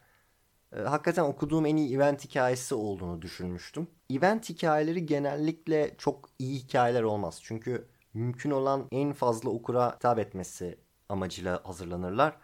e, 0.77 0.81
hakikaten 0.81 1.23
okuduğum 1.23 1.67
en 1.67 1.77
iyi 1.77 1.97
event 1.97 2.25
hikayesi 2.25 2.75
olduğunu 2.75 3.23
düşünmüştüm. 3.23 3.87
Event 4.11 4.49
hikayeleri 4.49 5.07
genellikle 5.07 5.95
çok 5.99 6.31
iyi 6.39 6.59
hikayeler 6.59 7.03
olmaz. 7.03 7.41
Çünkü 7.43 7.89
mümkün 8.15 8.51
olan 8.51 8.89
en 8.93 9.13
fazla 9.13 9.51
okura 9.51 9.95
hitap 9.95 10.19
etmesi 10.19 10.79
amacıyla 11.09 11.61
hazırlanırlar. 11.65 12.37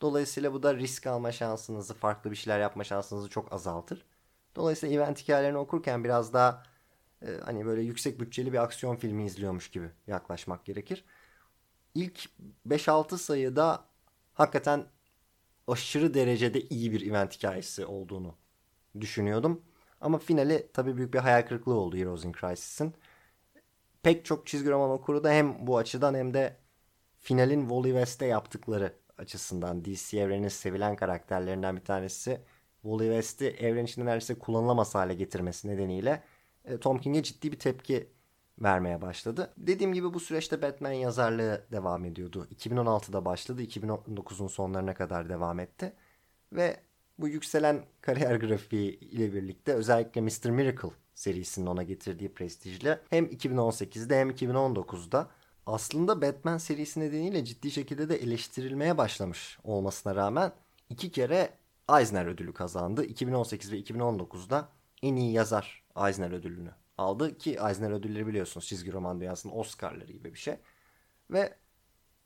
Dolayısıyla 0.00 0.52
bu 0.52 0.62
da 0.62 0.76
risk 0.76 1.06
alma 1.06 1.32
şansınızı, 1.32 1.94
farklı 1.94 2.30
bir 2.30 2.36
şeyler 2.36 2.60
yapma 2.60 2.84
şansınızı 2.84 3.28
çok 3.28 3.52
azaltır. 3.52 4.04
Dolayısıyla 4.56 4.96
event 4.96 5.22
hikayelerini 5.22 5.58
okurken 5.58 6.04
biraz 6.04 6.32
daha 6.32 6.62
e, 7.22 7.26
hani 7.44 7.66
böyle 7.66 7.82
yüksek 7.82 8.20
bütçeli 8.20 8.52
bir 8.52 8.62
aksiyon 8.62 8.96
filmi 8.96 9.24
izliyormuş 9.24 9.70
gibi 9.70 9.90
yaklaşmak 10.06 10.64
gerekir. 10.64 11.04
İlk 11.94 12.28
5-6 12.68 13.18
sayıda 13.18 13.84
hakikaten 14.34 14.86
aşırı 15.68 16.14
derecede 16.14 16.60
iyi 16.60 16.92
bir 16.92 17.06
event 17.10 17.36
hikayesi 17.36 17.86
olduğunu 17.86 18.34
düşünüyordum. 19.00 19.62
Ama 20.00 20.18
finali 20.18 20.68
tabii 20.72 20.96
büyük 20.96 21.14
bir 21.14 21.18
hayal 21.18 21.42
kırıklığı 21.42 21.74
oldu 21.74 21.96
Heroes 21.96 22.24
in 22.24 22.32
Crisis'in. 22.32 22.94
Pek 24.02 24.24
çok 24.24 24.46
çizgi 24.46 24.70
roman 24.70 24.90
okuru 24.90 25.24
da 25.24 25.30
hem 25.30 25.66
bu 25.66 25.78
açıdan 25.78 26.14
hem 26.14 26.34
de 26.34 26.56
finalin 27.18 27.60
Wally 27.60 27.88
West'te 27.88 28.26
yaptıkları 28.26 28.94
açısından 29.18 29.84
DC 29.84 30.18
evrenin 30.20 30.48
sevilen 30.48 30.96
karakterlerinden 30.96 31.76
bir 31.76 31.84
tanesi 31.84 32.40
Wally 32.82 33.08
West'i 33.08 33.46
evren 33.46 33.84
içinde 33.84 34.06
neredeyse 34.06 34.38
kullanılamaz 34.38 34.94
hale 34.94 35.14
getirmesi 35.14 35.68
nedeniyle 35.68 36.22
e, 36.64 36.78
Tom 36.78 36.98
King'e 36.98 37.22
ciddi 37.22 37.52
bir 37.52 37.58
tepki 37.58 38.08
vermeye 38.62 39.02
başladı. 39.02 39.52
Dediğim 39.56 39.92
gibi 39.92 40.14
bu 40.14 40.20
süreçte 40.20 40.62
Batman 40.62 40.92
yazarlığı 40.92 41.66
devam 41.72 42.04
ediyordu. 42.04 42.48
2016'da 42.56 43.24
başladı, 43.24 43.62
2019'un 43.62 44.48
sonlarına 44.48 44.94
kadar 44.94 45.28
devam 45.28 45.60
etti. 45.60 45.92
Ve 46.52 46.76
bu 47.18 47.28
yükselen 47.28 47.84
kariyer 48.00 48.36
grafiği 48.36 48.98
ile 48.98 49.34
birlikte 49.34 49.72
özellikle 49.72 50.20
Mr. 50.20 50.50
Miracle 50.50 50.90
serisinin 51.14 51.66
ona 51.66 51.82
getirdiği 51.82 52.34
prestijle 52.34 53.00
hem 53.10 53.24
2018'de 53.26 54.20
hem 54.20 54.30
2019'da 54.30 55.30
aslında 55.66 56.22
Batman 56.22 56.58
serisi 56.58 57.00
nedeniyle 57.00 57.44
ciddi 57.44 57.70
şekilde 57.70 58.08
de 58.08 58.16
eleştirilmeye 58.16 58.98
başlamış 58.98 59.58
olmasına 59.64 60.14
rağmen 60.14 60.52
iki 60.90 61.10
kere 61.10 61.50
Eisner 61.98 62.26
ödülü 62.26 62.52
kazandı. 62.52 63.04
2018 63.04 63.72
ve 63.72 63.80
2019'da 63.80 64.68
en 65.02 65.16
iyi 65.16 65.32
yazar 65.32 65.84
Eisner 65.96 66.30
ödülünü 66.30 66.70
aldı 66.98 67.38
ki 67.38 67.50
Eisner 67.50 67.90
ödülleri 67.90 68.26
biliyorsunuz 68.26 68.66
çizgi 68.66 68.92
roman 68.92 69.20
dünyasının 69.20 69.52
Oscar'ları 69.52 70.12
gibi 70.12 70.34
bir 70.34 70.38
şey. 70.38 70.56
Ve 71.30 71.54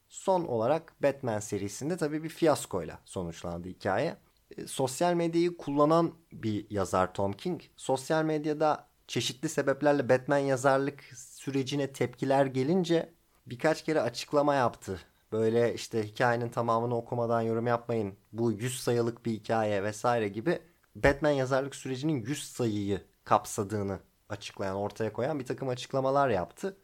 son 0.09 0.45
olarak 0.45 1.03
Batman 1.03 1.41
serisinde 1.41 1.97
tabii 1.97 2.23
bir 2.23 2.29
fiyaskoyla 2.29 2.99
sonuçlandı 3.05 3.69
hikaye. 3.69 4.17
E, 4.57 4.67
sosyal 4.67 5.15
medyayı 5.15 5.57
kullanan 5.57 6.15
bir 6.33 6.71
yazar 6.71 7.15
Tom 7.15 7.33
King. 7.33 7.61
Sosyal 7.77 8.25
medyada 8.25 8.89
çeşitli 9.07 9.49
sebeplerle 9.49 10.09
Batman 10.09 10.39
yazarlık 10.39 11.05
sürecine 11.15 11.93
tepkiler 11.93 12.47
gelince 12.47 13.13
birkaç 13.47 13.85
kere 13.85 14.01
açıklama 14.01 14.55
yaptı. 14.55 15.01
Böyle 15.33 15.75
işte 15.75 16.03
hikayenin 16.09 16.49
tamamını 16.49 16.97
okumadan 16.97 17.41
yorum 17.41 17.67
yapmayın. 17.67 18.15
Bu 18.33 18.53
100 18.53 18.81
sayılık 18.81 19.27
bir 19.27 19.33
hikaye 19.33 19.83
vesaire 19.83 20.29
gibi 20.29 20.59
Batman 20.97 21.31
yazarlık 21.31 21.75
sürecinin 21.75 22.23
100 22.23 22.53
sayıyı 22.53 23.03
kapsadığını 23.25 24.01
açıklayan, 24.33 24.77
ortaya 24.77 25.13
koyan 25.13 25.41
bir 25.41 25.47
takım 25.47 25.69
açıklamalar 25.69 26.29
yaptı. 26.31 26.77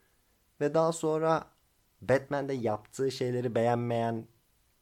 Ve 0.60 0.74
daha 0.74 0.92
sonra 0.92 1.46
Batman'de 2.02 2.52
yaptığı 2.54 3.10
şeyleri 3.12 3.54
beğenmeyen 3.54 4.26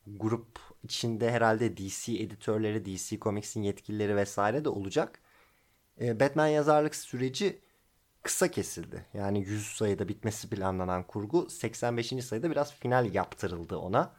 grup 0.06 0.60
içinde 0.82 1.30
herhalde 1.32 1.76
DC 1.76 2.12
editörleri, 2.12 2.84
DC 2.84 3.18
Comics'in 3.18 3.62
yetkilileri 3.62 4.16
vesaire 4.16 4.64
de 4.64 4.68
olacak. 4.68 5.20
Ee, 6.00 6.20
Batman 6.20 6.46
yazarlık 6.46 6.94
süreci 6.96 7.62
kısa 8.22 8.50
kesildi. 8.50 9.06
Yani 9.14 9.40
100 9.40 9.66
sayıda 9.66 10.08
bitmesi 10.08 10.50
planlanan 10.50 11.06
kurgu 11.06 11.50
85. 11.50 12.24
sayıda 12.24 12.50
biraz 12.50 12.74
final 12.74 13.14
yaptırıldı 13.14 13.76
ona. 13.76 14.14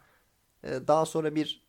Ee, 0.63 0.70
daha 0.88 1.06
sonra 1.06 1.36
bir 1.36 1.68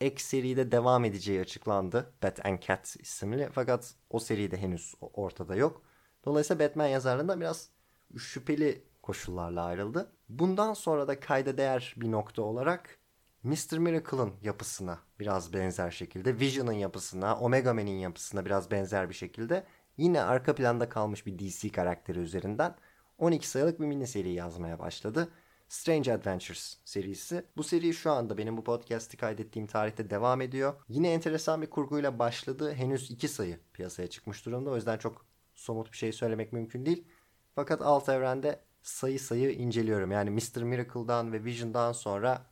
ek 0.00 0.22
seride 0.22 0.72
devam 0.72 1.04
edeceği 1.04 1.40
açıklandı. 1.40 2.12
Bat 2.22 2.46
and 2.46 2.58
Cat 2.62 2.96
isimli. 3.00 3.48
Fakat 3.52 3.94
o 4.10 4.18
seri 4.18 4.50
de 4.50 4.56
henüz 4.56 4.94
ortada 5.00 5.56
yok. 5.56 5.82
Dolayısıyla 6.24 6.68
Batman 6.68 6.86
yazarlığında 6.86 7.40
biraz 7.40 7.70
şüpheli 8.18 8.84
koşullarla 9.02 9.64
ayrıldı. 9.64 10.12
Bundan 10.28 10.74
sonra 10.74 11.08
da 11.08 11.20
kayda 11.20 11.58
değer 11.58 11.94
bir 11.96 12.12
nokta 12.12 12.42
olarak 12.42 12.98
Mr. 13.42 13.78
Miracle'ın 13.78 14.32
yapısına 14.42 14.98
biraz 15.20 15.52
benzer 15.52 15.90
şekilde, 15.90 16.40
Vision'ın 16.40 16.72
yapısına, 16.72 17.36
Omega 17.36 17.74
Man'in 17.74 17.98
yapısına 17.98 18.44
biraz 18.44 18.70
benzer 18.70 19.08
bir 19.08 19.14
şekilde 19.14 19.64
yine 19.96 20.22
arka 20.22 20.54
planda 20.54 20.88
kalmış 20.88 21.26
bir 21.26 21.38
DC 21.38 21.68
karakteri 21.68 22.18
üzerinden 22.18 22.76
12 23.18 23.48
sayılık 23.48 23.80
bir 23.80 23.86
mini 23.86 24.06
seri 24.06 24.32
yazmaya 24.32 24.78
başladı. 24.78 25.28
Strange 25.68 26.12
Adventures 26.12 26.76
serisi. 26.84 27.44
Bu 27.56 27.62
seri 27.62 27.94
şu 27.94 28.10
anda 28.10 28.38
benim 28.38 28.56
bu 28.56 28.64
podcast'i 28.64 29.16
kaydettiğim 29.16 29.66
tarihte 29.66 30.10
devam 30.10 30.40
ediyor. 30.40 30.74
Yine 30.88 31.12
enteresan 31.12 31.62
bir 31.62 31.70
kurguyla 31.70 32.18
başladı. 32.18 32.74
Henüz 32.74 33.10
2 33.10 33.28
sayı 33.28 33.60
piyasaya 33.72 34.08
çıkmış 34.08 34.46
durumda. 34.46 34.70
O 34.70 34.76
yüzden 34.76 34.98
çok 34.98 35.26
somut 35.60 35.92
bir 35.92 35.96
şey 35.96 36.12
söylemek 36.12 36.52
mümkün 36.52 36.86
değil. 36.86 37.04
Fakat 37.54 37.82
alt 37.82 38.08
evrende 38.08 38.60
sayı 38.82 39.20
sayı 39.20 39.52
inceliyorum. 39.52 40.10
Yani 40.10 40.30
Mr. 40.30 40.62
Miracle'dan 40.62 41.32
ve 41.32 41.44
Vision'dan 41.44 41.92
sonra 41.92 42.46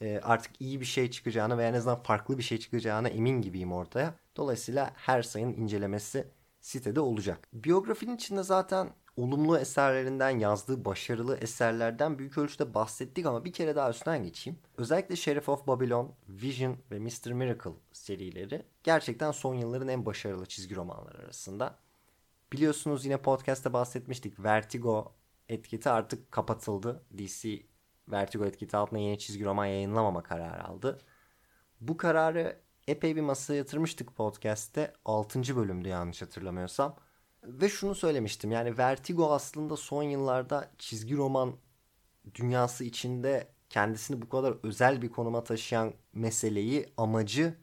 e, 0.00 0.20
artık 0.22 0.60
iyi 0.60 0.80
bir 0.80 0.86
şey 0.86 1.10
çıkacağını 1.10 1.58
veya 1.58 1.68
en 1.68 1.74
azından 1.74 2.02
farklı 2.02 2.38
bir 2.38 2.42
şey 2.42 2.58
çıkacağına 2.58 3.08
emin 3.08 3.42
gibiyim 3.42 3.72
ortaya. 3.72 4.14
Dolayısıyla 4.36 4.92
her 4.94 5.22
sayının 5.22 5.54
incelemesi 5.54 6.28
sitede 6.60 7.00
olacak. 7.00 7.48
Biyografinin 7.52 8.16
içinde 8.16 8.42
zaten 8.42 8.90
olumlu 9.16 9.58
eserlerinden 9.58 10.30
yazdığı 10.30 10.84
başarılı 10.84 11.36
eserlerden 11.36 12.18
büyük 12.18 12.38
ölçüde 12.38 12.74
bahsettik 12.74 13.26
ama 13.26 13.44
bir 13.44 13.52
kere 13.52 13.76
daha 13.76 13.90
üstünden 13.90 14.22
geçeyim. 14.22 14.58
Özellikle 14.78 15.16
Sheriff 15.16 15.48
of 15.48 15.66
Babylon, 15.66 16.14
Vision 16.28 16.76
ve 16.90 16.98
Mr. 16.98 17.32
Miracle 17.32 17.70
serileri 17.92 18.62
gerçekten 18.82 19.30
son 19.30 19.54
yılların 19.54 19.88
en 19.88 20.06
başarılı 20.06 20.46
çizgi 20.46 20.76
romanları 20.76 21.18
arasında. 21.18 21.78
Biliyorsunuz 22.56 23.04
yine 23.04 23.16
podcast'te 23.16 23.72
bahsetmiştik. 23.72 24.44
Vertigo 24.44 25.14
etiketi 25.48 25.90
artık 25.90 26.32
kapatıldı. 26.32 27.04
DC 27.18 27.62
Vertigo 28.08 28.44
etiketi 28.44 28.76
altında 28.76 29.00
yeni 29.00 29.18
çizgi 29.18 29.44
roman 29.44 29.66
yayınlamama 29.66 30.22
kararı 30.22 30.64
aldı. 30.64 30.98
Bu 31.80 31.96
kararı 31.96 32.60
epey 32.88 33.16
bir 33.16 33.20
masaya 33.20 33.54
yatırmıştık 33.54 34.16
podcast'te. 34.16 34.92
6. 35.04 35.56
bölümdü 35.56 35.88
yanlış 35.88 36.22
hatırlamıyorsam. 36.22 36.96
Ve 37.44 37.68
şunu 37.68 37.94
söylemiştim 37.94 38.50
yani 38.50 38.78
Vertigo 38.78 39.32
aslında 39.32 39.76
son 39.76 40.02
yıllarda 40.02 40.70
çizgi 40.78 41.16
roman 41.16 41.56
dünyası 42.34 42.84
içinde 42.84 43.48
kendisini 43.70 44.22
bu 44.22 44.28
kadar 44.28 44.54
özel 44.62 45.02
bir 45.02 45.10
konuma 45.10 45.44
taşıyan 45.44 45.92
meseleyi, 46.12 46.86
amacı 46.96 47.54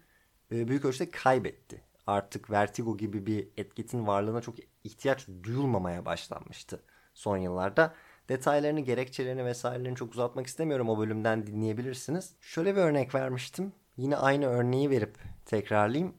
e, 0.51 0.67
büyük 0.67 0.85
ölçüde 0.85 1.11
kaybetti. 1.11 1.81
Artık 2.07 2.51
Vertigo 2.51 2.97
gibi 2.97 3.25
bir 3.25 3.47
etiketin 3.57 4.07
varlığına 4.07 4.41
çok 4.41 4.72
ihtiyaç 4.83 5.27
duyulmamaya 5.43 6.05
başlanmıştı 6.05 6.79
son 7.13 7.37
yıllarda. 7.37 7.93
Detaylarını, 8.29 8.79
gerekçelerini 8.79 9.45
vesairelerini 9.45 9.95
çok 9.95 10.13
uzatmak 10.13 10.47
istemiyorum. 10.47 10.89
O 10.89 10.99
bölümden 10.99 11.47
dinleyebilirsiniz. 11.47 12.35
Şöyle 12.41 12.75
bir 12.75 12.81
örnek 12.81 13.15
vermiştim. 13.15 13.73
Yine 13.97 14.17
aynı 14.17 14.45
örneği 14.45 14.89
verip 14.89 15.17
tekrarlayayım. 15.45 16.13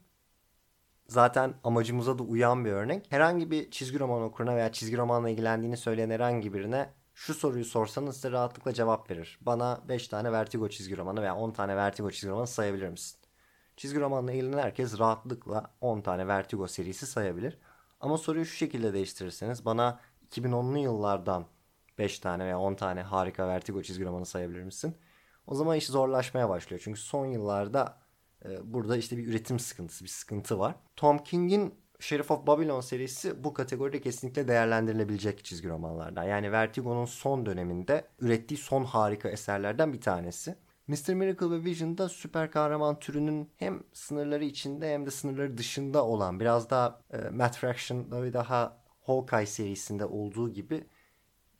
Zaten 1.09 1.54
amacımıza 1.64 2.18
da 2.18 2.23
uyan 2.23 2.64
bir 2.64 2.73
örnek. 2.73 3.06
Herhangi 3.11 3.50
bir 3.50 3.71
çizgi 3.71 4.00
roman 4.00 4.23
okuruna 4.23 4.56
veya 4.56 4.73
çizgi 4.73 4.97
romanla 4.97 5.30
ilgilendiğini 5.30 5.76
söyleyen 5.76 6.11
herhangi 6.11 6.54
birine 6.54 6.90
şu 7.14 7.35
soruyu 7.35 7.64
sorsanız 7.64 8.14
size 8.14 8.30
rahatlıkla 8.30 8.73
cevap 8.75 9.11
verir. 9.11 9.38
Bana 9.40 9.80
5 9.88 10.09
tane 10.09 10.33
Vertigo 10.33 10.68
çizgi 10.68 10.97
romanı 10.97 11.23
veya 11.23 11.37
10 11.37 11.50
tane 11.50 11.76
Vertigo 11.76 12.11
çizgi 12.11 12.28
romanı 12.28 12.47
sayabilir 12.47 12.88
misin? 12.88 13.18
Çizgi 13.76 14.00
romanla 14.00 14.33
ilgilenen 14.33 14.59
herkes 14.59 14.99
rahatlıkla 14.99 15.71
10 15.80 16.00
tane 16.00 16.28
Vertigo 16.28 16.68
serisi 16.68 17.06
sayabilir. 17.06 17.59
Ama 18.01 18.19
soruyu 18.19 18.45
şu 18.45 18.57
şekilde 18.57 18.95
değiştirirseniz 18.95 19.65
bana 19.65 20.01
2010'lu 20.31 20.79
yıllardan 20.79 21.47
5 21.99 22.19
tane 22.19 22.45
veya 22.45 22.59
10 22.59 22.75
tane 22.75 23.03
harika 23.03 23.49
Vertigo 23.49 23.83
çizgi 23.83 24.05
romanı 24.05 24.27
sayabilir 24.27 24.63
misin? 24.63 24.97
O 25.47 25.55
zaman 25.55 25.77
iş 25.77 25.87
zorlaşmaya 25.87 26.49
başlıyor. 26.49 26.81
Çünkü 26.85 27.01
son 27.01 27.27
yıllarda 27.27 27.99
e, 28.45 28.73
burada 28.75 28.97
işte 28.97 29.17
bir 29.19 29.27
üretim 29.27 29.59
sıkıntısı, 29.59 30.05
bir 30.05 30.09
sıkıntı 30.09 30.59
var. 30.59 30.75
Tom 30.97 31.19
King'in 31.19 31.75
Sheriff 32.01 32.31
of 32.31 32.47
Babylon 32.47 32.81
serisi 32.81 33.45
bu 33.45 33.55
kategoride 33.55 34.01
kesinlikle 34.01 34.49
değerlendirilebilecek 34.49 35.45
çizgi 35.45 35.69
romanlardan. 35.69 36.25
Yani 36.25 36.53
Vertigo'nun 36.53 37.05
son 37.05 37.47
döneminde 37.47 38.05
ürettiği 38.19 38.59
son 38.59 38.85
harika 38.85 39.29
eserlerden 39.29 39.93
bir 39.93 40.01
tanesi. 40.01 40.57
Mr. 40.88 41.14
Miracle 41.14 41.50
ve 41.50 41.64
Vision'da 41.64 42.09
süper 42.09 42.50
kahraman 42.50 42.99
türünün 42.99 43.50
hem 43.57 43.83
sınırları 43.93 44.45
içinde 44.45 44.95
hem 44.95 45.07
de 45.07 45.11
sınırları 45.11 45.59
dışında 45.59 46.05
olan 46.05 46.41
biraz 46.41 46.71
daha 46.71 47.00
e, 47.12 47.17
Matt 47.19 47.57
Fraction'da 47.57 48.23
ve 48.23 48.33
daha 48.33 48.85
Hawkeye 49.03 49.47
serisinde 49.47 50.05
olduğu 50.05 50.53
gibi 50.53 50.87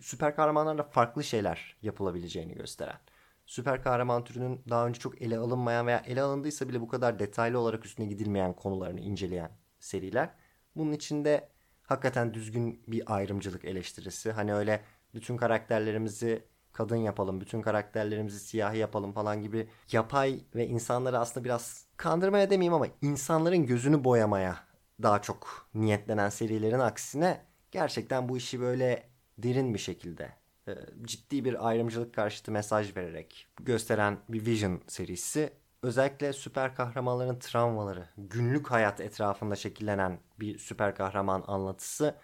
süper 0.00 0.37
kahramanlarla 0.37 0.83
farklı 0.83 1.25
şeyler 1.25 1.76
yapılabileceğini 1.83 2.54
gösteren. 2.54 2.99
Süper 3.47 3.83
kahraman 3.83 4.25
türünün 4.25 4.62
daha 4.71 4.87
önce 4.87 5.00
çok 5.00 5.23
ele 5.23 5.38
alınmayan 5.38 5.87
veya 5.87 5.99
ele 5.99 6.23
alındıysa 6.23 6.69
bile 6.69 6.81
bu 6.81 6.88
kadar 6.88 7.19
detaylı 7.19 7.59
olarak 7.59 7.87
üstüne 7.87 8.07
gidilmeyen 8.07 8.52
konularını 8.52 9.00
inceleyen 9.00 9.50
seriler. 9.81 10.31
Bunun 10.76 10.93
içinde 10.93 11.49
hakikaten 11.83 12.35
düzgün 12.35 12.83
bir 12.88 13.14
ayrımcılık 13.14 13.64
eleştirisi. 13.64 14.33
Hani 14.33 14.54
öyle 14.54 14.85
bütün 15.14 15.37
karakterlerimizi 15.37 16.45
kadın 16.75 16.97
yapalım, 16.97 17.40
bütün 17.40 17.62
karakterlerimizi 17.62 18.40
siyahi 18.40 18.78
yapalım 18.78 19.12
falan 19.12 19.43
gibi 19.43 19.69
yapay 19.93 20.40
ve 20.54 20.66
insanları 20.66 21.19
aslında 21.19 21.45
biraz 21.45 21.87
kandırmaya 21.97 22.50
demeyeyim 22.50 22.75
ama 22.75 22.87
insanların 23.02 23.66
gözünü 23.66 24.04
boyamaya 24.04 24.57
daha 25.02 25.23
çok 25.23 25.69
niyetlenen 25.75 26.28
serilerin 26.28 26.78
aksine 26.78 27.40
gerçekten 27.71 28.28
bu 28.28 28.37
işi 28.37 28.61
böyle 28.61 29.09
derin 29.38 29.75
bir 29.75 29.78
şekilde 29.78 30.33
e, 30.69 30.73
ciddi 31.02 31.45
bir 31.45 31.69
ayrımcılık 31.69 32.14
karşıtı 32.14 32.52
mesaj 32.52 32.97
vererek 32.97 33.47
gösteren 33.61 34.19
bir 34.28 34.47
Vision 34.47 34.81
serisi. 34.87 35.52
Özellikle 35.83 36.33
süper 36.33 36.75
kahramanların 36.75 37.38
travmaları, 37.38 38.09
günlük 38.16 38.71
hayat 38.71 39.00
etrafında 39.00 39.57
şekillenen 39.57 40.19
bir 40.40 40.59
süper 40.59 40.95
kahraman 40.95 41.45
anlatısı 41.47 42.14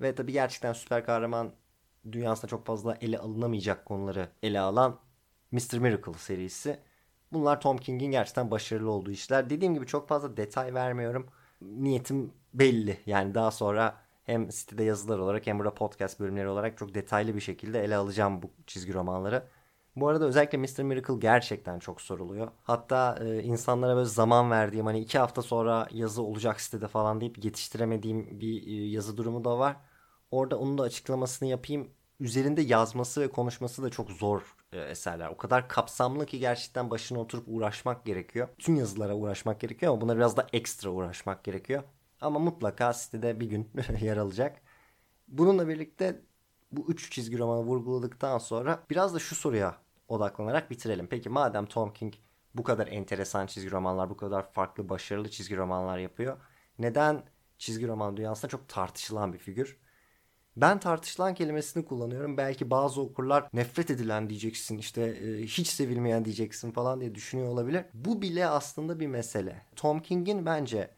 ve 0.00 0.14
tabii 0.14 0.32
gerçekten 0.32 0.72
süper 0.72 1.04
kahraman 1.04 1.52
dünyasında 2.12 2.46
çok 2.46 2.66
fazla 2.66 2.98
ele 3.00 3.18
alınamayacak 3.18 3.86
konuları 3.86 4.28
ele 4.42 4.60
alan 4.60 4.98
Mr. 5.52 5.78
Miracle 5.78 6.14
serisi. 6.14 6.78
Bunlar 7.32 7.60
Tom 7.60 7.78
King'in 7.78 8.10
gerçekten 8.10 8.50
başarılı 8.50 8.90
olduğu 8.90 9.10
işler. 9.10 9.50
Dediğim 9.50 9.74
gibi 9.74 9.86
çok 9.86 10.08
fazla 10.08 10.36
detay 10.36 10.74
vermiyorum. 10.74 11.26
Niyetim 11.60 12.32
belli. 12.54 13.00
Yani 13.06 13.34
daha 13.34 13.50
sonra 13.50 13.96
hem 14.24 14.52
sitede 14.52 14.84
yazılar 14.84 15.18
olarak 15.18 15.46
hem 15.46 15.58
burada 15.58 15.74
podcast 15.74 16.20
bölümleri 16.20 16.48
olarak 16.48 16.78
çok 16.78 16.94
detaylı 16.94 17.34
bir 17.34 17.40
şekilde 17.40 17.84
ele 17.84 17.96
alacağım 17.96 18.42
bu 18.42 18.50
çizgi 18.66 18.94
romanları. 18.94 19.48
Bu 19.96 20.08
arada 20.08 20.24
özellikle 20.26 20.58
Mr. 20.58 20.82
Miracle 20.82 21.14
gerçekten 21.18 21.78
çok 21.78 22.00
soruluyor. 22.00 22.48
Hatta 22.62 23.18
e, 23.24 23.42
insanlara 23.42 23.96
böyle 23.96 24.08
zaman 24.08 24.50
verdiğim 24.50 24.86
hani 24.86 25.00
iki 25.00 25.18
hafta 25.18 25.42
sonra 25.42 25.88
yazı 25.92 26.22
olacak 26.22 26.60
sitede 26.60 26.88
falan 26.88 27.20
deyip 27.20 27.44
yetiştiremediğim 27.44 28.40
bir 28.40 28.66
e, 28.66 28.86
yazı 28.90 29.16
durumu 29.16 29.44
da 29.44 29.58
var. 29.58 29.76
Orada 30.32 30.58
onun 30.58 30.78
da 30.78 30.82
açıklamasını 30.82 31.48
yapayım. 31.48 31.90
Üzerinde 32.20 32.62
yazması 32.62 33.20
ve 33.20 33.28
konuşması 33.30 33.82
da 33.82 33.90
çok 33.90 34.10
zor 34.10 34.56
e, 34.72 34.80
eserler. 34.80 35.28
O 35.28 35.36
kadar 35.36 35.68
kapsamlı 35.68 36.26
ki 36.26 36.38
gerçekten 36.38 36.90
başına 36.90 37.20
oturup 37.20 37.44
uğraşmak 37.46 38.04
gerekiyor. 38.04 38.48
Tüm 38.58 38.76
yazılara 38.76 39.14
uğraşmak 39.14 39.60
gerekiyor 39.60 39.92
ama 39.92 40.00
buna 40.00 40.16
biraz 40.16 40.36
da 40.36 40.46
ekstra 40.52 40.90
uğraşmak 40.90 41.44
gerekiyor. 41.44 41.82
Ama 42.20 42.38
mutlaka 42.38 42.92
sitede 42.92 43.40
bir 43.40 43.46
gün 43.46 43.70
yer 44.00 44.16
alacak. 44.16 44.60
Bununla 45.28 45.68
birlikte 45.68 46.22
bu 46.72 46.86
üç 46.88 47.12
çizgi 47.12 47.38
romanı 47.38 47.60
vurguladıktan 47.60 48.38
sonra 48.38 48.84
biraz 48.90 49.14
da 49.14 49.18
şu 49.18 49.34
soruya 49.34 49.76
odaklanarak 50.08 50.70
bitirelim. 50.70 51.06
Peki 51.06 51.28
madem 51.28 51.66
Tom 51.66 51.92
King 51.92 52.14
bu 52.54 52.62
kadar 52.62 52.86
enteresan 52.86 53.46
çizgi 53.46 53.70
romanlar, 53.70 54.10
bu 54.10 54.16
kadar 54.16 54.52
farklı 54.52 54.88
başarılı 54.88 55.30
çizgi 55.30 55.56
romanlar 55.56 55.98
yapıyor. 55.98 56.36
Neden 56.78 57.22
çizgi 57.58 57.88
roman 57.88 58.16
dünyasında 58.16 58.48
çok 58.48 58.68
tartışılan 58.68 59.32
bir 59.32 59.38
figür? 59.38 59.81
Ben 60.56 60.80
tartışılan 60.80 61.34
kelimesini 61.34 61.84
kullanıyorum. 61.84 62.36
Belki 62.36 62.70
bazı 62.70 63.00
okurlar 63.00 63.48
nefret 63.52 63.90
edilen 63.90 64.30
diyeceksin 64.30 64.78
işte 64.78 65.02
e, 65.02 65.42
hiç 65.42 65.66
sevilmeyen 65.66 66.24
diyeceksin 66.24 66.70
falan 66.70 67.00
diye 67.00 67.14
düşünüyor 67.14 67.48
olabilir. 67.48 67.84
Bu 67.94 68.22
bile 68.22 68.46
aslında 68.46 69.00
bir 69.00 69.06
mesele. 69.06 69.66
Tom 69.76 70.00
King'in 70.00 70.46
bence 70.46 70.90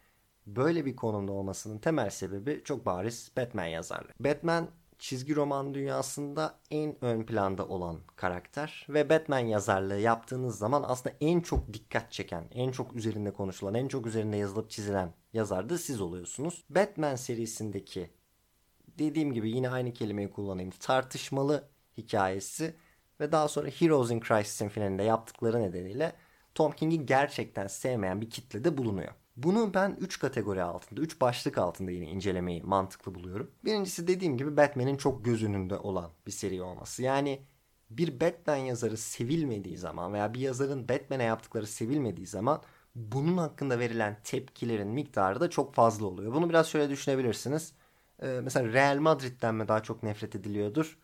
böyle 0.47 0.85
bir 0.85 0.97
konumda 0.97 1.33
olmasının 1.33 1.79
temel 1.79 2.11
sebebi 2.11 2.63
çok 2.65 2.87
bariz 2.87 3.33
Batman 3.37 3.67
yazarlığı. 3.67 4.13
Batman 4.21 4.69
çizgi 4.99 5.37
roman 5.37 5.75
dünyasında 5.75 6.59
en 6.71 7.05
ön 7.05 7.23
planda 7.27 7.69
olan 7.69 8.01
karakter 8.17 8.87
ve 8.89 9.11
Batman 9.11 9.39
yazarlığı 9.39 10.01
yaptığınız 10.01 10.59
zaman 10.59 10.85
aslında 10.87 11.17
en 11.21 11.41
çok 11.41 11.73
dikkat 11.73 12.13
çeken, 12.13 12.45
en 12.51 12.71
çok 12.71 12.97
üzerinde 12.97 13.33
konuşulan, 13.33 13.75
en 13.75 13.89
çok 13.89 14.07
üzerinde 14.07 14.37
yazılıp 14.37 14.71
çizilen 14.71 15.13
yazar 15.33 15.69
da 15.69 15.79
siz 15.79 16.01
oluyorsunuz. 16.01 16.65
Batman 16.71 17.17
serisindeki 17.17 18.11
dediğim 18.99 19.33
gibi 19.33 19.51
yine 19.51 19.71
aynı 19.71 19.93
kelimeyi 19.93 20.31
kullanayım. 20.31 20.71
Tartışmalı 20.71 21.69
hikayesi 21.97 22.77
ve 23.21 23.33
daha 23.33 23.49
sonra 23.49 23.69
Heroes 23.69 24.11
in 24.11 24.21
Crisis'in 24.21 24.69
finalinde 24.69 25.03
yaptıkları 25.03 25.63
nedeniyle 25.63 26.13
Tom 26.55 26.73
King'i 26.73 27.07
gerçekten 27.07 27.67
sevmeyen 27.67 28.21
bir 28.21 28.31
kitlede 28.31 28.79
bulunuyor. 28.79 29.13
Bunu 29.37 29.75
ben 29.75 29.97
3 30.01 30.19
kategori 30.19 30.63
altında, 30.63 31.01
3 31.01 31.21
başlık 31.21 31.59
altında 31.59 31.91
yine 31.91 32.11
incelemeyi 32.11 32.63
mantıklı 32.63 33.15
buluyorum. 33.15 33.51
Birincisi 33.65 34.07
dediğim 34.07 34.37
gibi 34.37 34.57
Batman'in 34.57 34.97
çok 34.97 35.25
göz 35.25 35.45
önünde 35.45 35.77
olan 35.79 36.11
bir 36.27 36.33
seri 36.33 36.63
olması. 36.63 37.03
Yani 37.03 37.43
bir 37.91 38.21
Batman 38.21 38.57
yazarı 38.57 38.97
sevilmediği 38.97 39.77
zaman 39.77 40.13
veya 40.13 40.35
bir 40.35 40.41
yazarın 40.41 40.89
Batman'e 40.89 41.25
yaptıkları 41.25 41.67
sevilmediği 41.67 42.27
zaman 42.27 42.63
bunun 42.95 43.37
hakkında 43.37 43.79
verilen 43.79 44.21
tepkilerin 44.25 44.89
miktarı 44.89 45.41
da 45.41 45.51
çok 45.51 45.75
fazla 45.75 46.07
oluyor. 46.07 46.35
Bunu 46.35 46.49
biraz 46.49 46.69
şöyle 46.69 46.91
düşünebilirsiniz. 46.91 47.73
Ee, 48.23 48.41
mesela 48.43 48.73
Real 48.73 48.99
Madrid'den 48.99 49.55
mi 49.55 49.69
daha 49.69 49.83
çok 49.83 50.03
nefret 50.03 50.35
ediliyordur? 50.37 50.99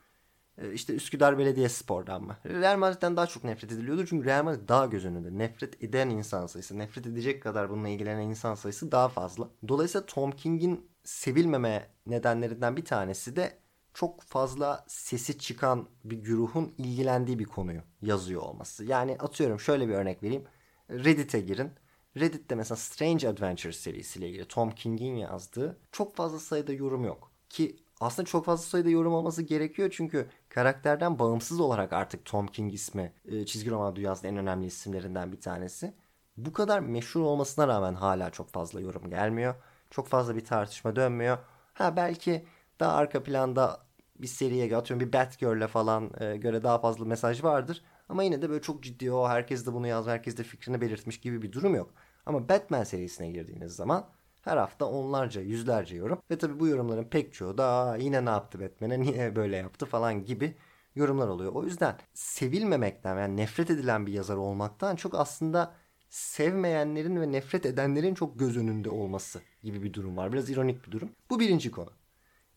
Ee, 0.58 0.72
işte 0.72 0.94
Üsküdar 0.94 1.38
Belediyespor'dan 1.38 2.22
mı? 2.22 2.36
Real 2.46 2.78
Madrid'den 2.78 3.16
daha 3.16 3.26
çok 3.26 3.44
nefret 3.44 3.72
ediliyordur 3.72 4.06
çünkü 4.06 4.26
Real 4.26 4.44
Madrid 4.44 4.68
daha 4.68 4.86
göz 4.86 5.04
önünde. 5.04 5.38
Nefret 5.38 5.84
eden 5.84 6.10
insan 6.10 6.46
sayısı, 6.46 6.78
nefret 6.78 7.06
edecek 7.06 7.42
kadar 7.42 7.70
bununla 7.70 7.88
ilgilenen 7.88 8.28
insan 8.28 8.54
sayısı 8.54 8.92
daha 8.92 9.08
fazla. 9.08 9.48
Dolayısıyla 9.68 10.06
Tom 10.06 10.30
King'in 10.30 10.90
sevilmeme 11.04 11.90
nedenlerinden 12.06 12.76
bir 12.76 12.84
tanesi 12.84 13.36
de 13.36 13.58
çok 13.94 14.22
fazla 14.22 14.84
sesi 14.88 15.38
çıkan 15.38 15.88
bir 16.04 16.16
güruhun 16.16 16.74
ilgilendiği 16.78 17.38
bir 17.38 17.44
konuyu 17.44 17.82
yazıyor 18.02 18.42
olması. 18.42 18.84
Yani 18.84 19.16
atıyorum 19.18 19.60
şöyle 19.60 19.88
bir 19.88 19.94
örnek 19.94 20.22
vereyim. 20.22 20.44
Reddit'e 20.90 21.40
girin. 21.40 21.70
Reddit'te 22.16 22.54
mesela 22.54 22.76
Strange 22.76 23.28
Adventures 23.28 23.76
serisiyle 23.76 24.28
ilgili 24.28 24.44
Tom 24.48 24.70
King'in 24.70 25.14
yazdığı 25.16 25.78
çok 25.92 26.16
fazla 26.16 26.38
sayıda 26.38 26.72
yorum 26.72 27.04
yok. 27.04 27.30
Ki 27.48 27.76
aslında 28.00 28.26
çok 28.26 28.44
fazla 28.44 28.64
sayıda 28.64 28.90
yorum 28.90 29.12
olması 29.12 29.42
gerekiyor 29.42 29.90
çünkü 29.92 30.28
karakterden 30.48 31.18
bağımsız 31.18 31.60
olarak 31.60 31.92
artık 31.92 32.24
Tom 32.24 32.46
King 32.46 32.74
ismi 32.74 33.12
e, 33.24 33.46
çizgi 33.46 33.70
roman 33.70 33.96
dünyasının 33.96 34.32
en 34.32 34.38
önemli 34.38 34.66
isimlerinden 34.66 35.32
bir 35.32 35.40
tanesi. 35.40 35.94
Bu 36.36 36.52
kadar 36.52 36.80
meşhur 36.80 37.20
olmasına 37.20 37.68
rağmen 37.68 37.94
hala 37.94 38.30
çok 38.30 38.48
fazla 38.50 38.80
yorum 38.80 39.10
gelmiyor. 39.10 39.54
Çok 39.90 40.08
fazla 40.08 40.36
bir 40.36 40.44
tartışma 40.44 40.96
dönmüyor. 40.96 41.38
Ha 41.74 41.96
belki 41.96 42.46
daha 42.80 42.92
arka 42.92 43.22
planda 43.22 43.80
bir 44.18 44.26
seriye 44.26 44.76
atıyorum 44.76 45.06
bir 45.06 45.12
Batgirl'e 45.12 45.66
falan 45.66 46.10
e, 46.20 46.36
göre 46.36 46.62
daha 46.62 46.78
fazla 46.78 47.04
mesaj 47.04 47.44
vardır. 47.44 47.82
Ama 48.10 48.22
yine 48.22 48.42
de 48.42 48.50
böyle 48.50 48.62
çok 48.62 48.82
ciddi 48.82 49.12
o 49.12 49.28
herkes 49.28 49.66
de 49.66 49.72
bunu 49.72 49.86
yaz, 49.86 50.06
herkes 50.06 50.36
de 50.36 50.42
fikrini 50.42 50.80
belirtmiş 50.80 51.20
gibi 51.20 51.42
bir 51.42 51.52
durum 51.52 51.74
yok. 51.74 51.94
Ama 52.26 52.48
Batman 52.48 52.84
serisine 52.84 53.30
girdiğiniz 53.30 53.72
zaman 53.76 54.08
her 54.42 54.56
hafta 54.56 54.84
onlarca, 54.84 55.40
yüzlerce 55.40 55.96
yorum. 55.96 56.22
Ve 56.30 56.38
tabi 56.38 56.60
bu 56.60 56.66
yorumların 56.66 57.04
pek 57.04 57.34
çoğu 57.34 57.58
da 57.58 57.96
yine 58.00 58.24
ne 58.24 58.30
yaptı 58.30 58.60
Batman'e, 58.60 59.00
niye 59.00 59.36
böyle 59.36 59.56
yaptı 59.56 59.86
falan 59.86 60.24
gibi 60.24 60.56
yorumlar 60.94 61.28
oluyor. 61.28 61.52
O 61.52 61.64
yüzden 61.64 61.96
sevilmemekten 62.14 63.18
yani 63.18 63.36
nefret 63.36 63.70
edilen 63.70 64.06
bir 64.06 64.12
yazar 64.12 64.36
olmaktan 64.36 64.96
çok 64.96 65.14
aslında 65.14 65.74
sevmeyenlerin 66.08 67.20
ve 67.20 67.32
nefret 67.32 67.66
edenlerin 67.66 68.14
çok 68.14 68.38
göz 68.38 68.56
önünde 68.56 68.90
olması 68.90 69.40
gibi 69.62 69.82
bir 69.82 69.92
durum 69.94 70.16
var. 70.16 70.32
Biraz 70.32 70.50
ironik 70.50 70.86
bir 70.86 70.92
durum. 70.92 71.10
Bu 71.30 71.40
birinci 71.40 71.70
konu. 71.70 71.90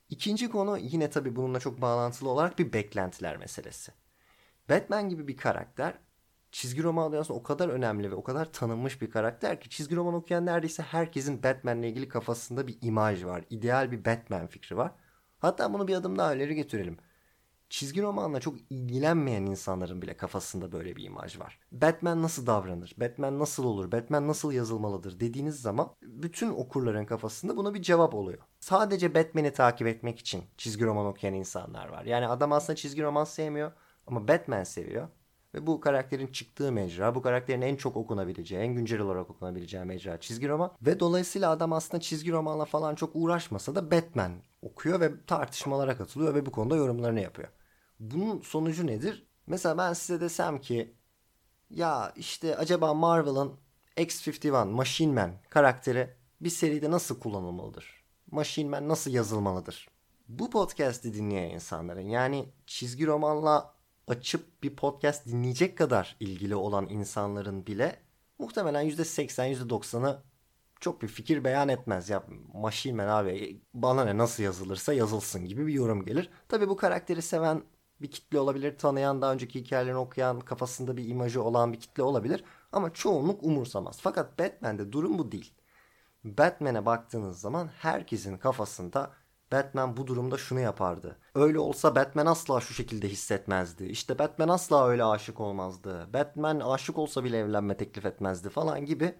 İkinci 0.10 0.50
konu 0.50 0.78
yine 0.78 1.10
tabi 1.10 1.36
bununla 1.36 1.60
çok 1.60 1.82
bağlantılı 1.82 2.30
olarak 2.30 2.60
bir 2.60 2.74
beklentiler 2.74 3.38
meselesi. 3.38 3.92
Batman 4.70 5.10
gibi 5.10 5.28
bir 5.28 5.38
karakter 5.38 5.94
çizgi 6.54 6.84
roman 6.84 7.12
dünyasında 7.12 7.38
o 7.38 7.44
kadar 7.44 7.70
önemli 7.70 8.12
ve 8.12 8.16
o 8.16 8.24
kadar 8.24 8.52
tanınmış 8.52 9.02
bir 9.02 9.12
karakter 9.12 9.62
ki 9.62 9.70
çizgi 9.70 9.96
roman 9.96 10.14
okuyan 10.14 10.46
neredeyse 10.46 10.84
herkesin 10.84 11.44
Batman'le 11.44 11.84
ilgili 11.84 12.08
kafasında 12.08 12.68
bir 12.68 12.78
imaj 12.82 13.26
var. 13.26 13.44
İdeal 13.50 13.92
bir 13.92 14.06
Batman 14.06 14.48
fikri 14.48 14.78
var. 14.78 14.92
Hatta 15.40 15.74
bunu 15.74 15.88
bir 15.88 15.96
adım 15.96 16.18
daha 16.18 16.36
ileri 16.36 16.56
götürelim. 16.56 16.98
Çizgi 17.70 18.02
romanla 18.02 18.40
çok 18.40 18.56
ilgilenmeyen 18.70 19.46
insanların 19.46 20.02
bile 20.02 20.18
kafasında 20.18 20.72
böyle 20.72 20.96
bir 20.96 21.04
imaj 21.04 21.40
var. 21.40 21.60
Batman 21.72 22.22
nasıl 22.22 22.48
davranır? 22.48 22.96
Batman 22.98 23.40
nasıl 23.40 23.64
olur? 23.64 23.92
Batman 23.92 24.28
nasıl 24.28 24.52
yazılmalıdır 24.52 25.20
dediğiniz 25.20 25.62
zaman 25.62 25.96
bütün 26.02 26.50
okurların 26.50 27.06
kafasında 27.06 27.58
buna 27.58 27.74
bir 27.74 27.82
cevap 27.82 28.14
oluyor. 28.14 28.40
Sadece 28.60 29.16
Batman'i 29.16 29.54
takip 29.54 29.88
etmek 29.88 30.20
için 30.20 30.44
çizgi 30.58 30.86
roman 30.86 31.06
okuyan 31.06 31.34
insanlar 31.34 31.88
var. 31.88 32.06
Yani 32.06 32.28
adam 32.28 32.52
aslında 32.52 32.76
çizgi 32.76 33.04
roman 33.04 33.24
sevmiyor 33.24 33.72
ama 34.08 34.28
Batman 34.28 34.64
seviyor. 34.64 35.08
Ve 35.54 35.68
bu 35.68 35.80
karakterin 35.80 36.28
çıktığı 36.28 36.72
mecra, 36.72 37.16
bu 37.16 37.22
karakterin 37.22 37.62
en 37.62 37.76
çok 37.76 37.98
okunabileceği, 37.98 38.62
en 38.62 38.76
güncel 38.76 39.00
olarak 39.00 39.30
okunabileceği 39.30 39.86
mecra 39.86 40.20
çizgi 40.20 40.50
roman. 40.50 40.72
Ve 40.82 41.00
dolayısıyla 41.00 41.50
adam 41.50 41.74
aslında 41.74 42.02
çizgi 42.02 42.32
romanla 42.32 42.66
falan 42.66 42.96
çok 42.96 43.12
uğraşmasa 43.14 43.76
da 43.76 43.92
Batman 43.92 44.32
okuyor 44.62 45.00
ve 45.00 45.12
tartışmalara 45.28 45.98
katılıyor 45.98 46.36
ve 46.36 46.46
bu 46.46 46.52
konuda 46.52 46.76
yorumlarını 46.76 47.20
yapıyor. 47.22 47.48
Bunun 48.00 48.42
sonucu 48.42 48.88
nedir? 48.88 49.28
Mesela 49.48 49.78
ben 49.78 49.94
size 49.94 50.22
desem 50.22 50.62
ki 50.62 50.96
ya 51.70 52.14
işte 52.16 52.58
acaba 52.58 52.94
Marvel'ın 52.94 53.54
X-51 53.98 54.70
Machine 54.70 55.14
Man 55.14 55.32
karakteri 55.50 56.10
bir 56.42 56.50
seride 56.50 56.92
nasıl 56.92 57.20
kullanılmalıdır? 57.20 58.04
Machine 58.32 58.70
Man 58.70 58.90
nasıl 58.90 59.12
yazılmalıdır? 59.12 59.88
Bu 60.28 60.50
podcast'i 60.50 61.14
dinleyen 61.14 61.50
insanların 61.50 62.10
yani 62.10 62.50
çizgi 62.68 63.08
romanla 63.08 63.73
açıp 64.08 64.64
bir 64.64 64.76
podcast 64.76 65.28
dinleyecek 65.28 65.78
kadar 65.78 66.16
ilgili 66.20 66.56
olan 66.56 66.90
insanların 66.90 67.68
bile 67.68 68.00
muhtemelen 68.40 68.86
%80 68.86 69.56
%90'ı 69.56 70.24
çok 70.80 71.02
bir 71.02 71.08
fikir 71.08 71.44
beyan 71.44 71.70
etmez. 71.70 72.10
Ya 72.10 72.24
Machine 72.54 72.96
Man 72.96 73.08
abi 73.08 73.62
bana 73.74 74.06
ne 74.06 74.18
nasıl 74.18 74.44
yazılırsa 74.44 74.94
yazılsın 74.94 75.46
gibi 75.46 75.68
bir 75.68 75.74
yorum 75.74 76.06
gelir. 76.06 76.30
Tabi 76.50 76.70
bu 76.70 76.76
karakteri 76.76 77.22
seven 77.22 77.64
bir 78.02 78.12
kitle 78.12 78.40
olabilir. 78.40 78.78
Tanıyan, 78.78 79.22
daha 79.22 79.34
önceki 79.34 79.60
hikayelerini 79.60 79.98
okuyan, 79.98 80.40
kafasında 80.40 80.98
bir 80.98 81.08
imajı 81.08 81.44
olan 81.44 81.74
bir 81.74 81.80
kitle 81.80 82.04
olabilir. 82.04 82.44
Ama 82.72 82.94
çoğunluk 82.94 83.44
umursamaz. 83.44 84.00
Fakat 84.02 84.40
Batman'de 84.40 84.92
durum 84.92 85.20
bu 85.20 85.32
değil. 85.32 85.54
Batman'e 86.24 86.86
baktığınız 86.86 87.40
zaman 87.40 87.68
herkesin 87.68 88.38
kafasında 88.38 89.12
Batman 89.52 89.98
bu 89.98 90.08
durumda 90.08 90.38
şunu 90.38 90.60
yapardı. 90.60 91.18
Öyle 91.36 91.60
olsa 91.60 91.96
Batman 91.96 92.26
asla 92.26 92.62
şu 92.62 92.74
şekilde 92.74 93.10
hissetmezdi. 93.10 93.86
İşte 93.86 94.20
Batman 94.20 94.50
asla 94.50 94.88
öyle 94.88 95.04
aşık 95.04 95.40
olmazdı. 95.40 96.10
Batman 96.14 96.60
aşık 96.60 96.98
olsa 96.98 97.24
bile 97.24 97.38
evlenme 97.38 97.78
teklif 97.78 98.06
etmezdi 98.06 98.50
falan 98.50 98.86
gibi 98.86 99.16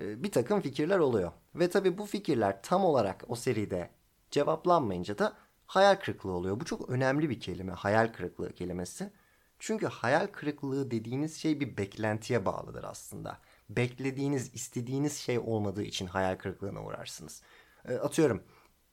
e, 0.00 0.22
bir 0.22 0.32
takım 0.32 0.60
fikirler 0.60 0.98
oluyor. 0.98 1.32
Ve 1.54 1.70
tabi 1.70 1.98
bu 1.98 2.06
fikirler 2.06 2.62
tam 2.62 2.84
olarak 2.84 3.24
o 3.28 3.36
seride 3.36 3.90
cevaplanmayınca 4.30 5.18
da 5.18 5.36
hayal 5.66 5.96
kırıklığı 5.96 6.32
oluyor. 6.32 6.60
Bu 6.60 6.64
çok 6.64 6.90
önemli 6.90 7.30
bir 7.30 7.40
kelime 7.40 7.72
hayal 7.72 8.12
kırıklığı 8.12 8.52
kelimesi. 8.54 9.12
Çünkü 9.58 9.86
hayal 9.86 10.26
kırıklığı 10.26 10.90
dediğiniz 10.90 11.36
şey 11.36 11.60
bir 11.60 11.76
beklentiye 11.76 12.44
bağlıdır 12.44 12.84
aslında. 12.84 13.38
Beklediğiniz, 13.70 14.54
istediğiniz 14.54 15.16
şey 15.18 15.38
olmadığı 15.38 15.82
için 15.82 16.06
hayal 16.06 16.36
kırıklığına 16.36 16.84
uğrarsınız. 16.84 17.42
E, 17.88 17.94
atıyorum 17.94 18.42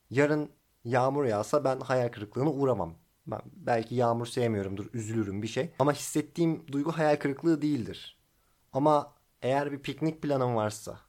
yarın 0.09 0.49
yağmur 0.83 1.25
yağsa 1.25 1.63
ben 1.63 1.79
hayal 1.79 2.09
kırıklığına 2.09 2.51
uğramam. 2.51 2.95
Ben 3.27 3.41
belki 3.45 3.95
yağmur 3.95 4.25
sevmiyorumdur, 4.25 4.85
üzülürüm 4.93 5.41
bir 5.41 5.47
şey. 5.47 5.73
Ama 5.79 5.93
hissettiğim 5.93 6.67
duygu 6.71 6.91
hayal 6.91 7.15
kırıklığı 7.15 7.61
değildir. 7.61 8.17
Ama 8.73 9.13
eğer 9.41 9.71
bir 9.71 9.79
piknik 9.79 10.21
planım 10.21 10.55
varsa, 10.55 10.99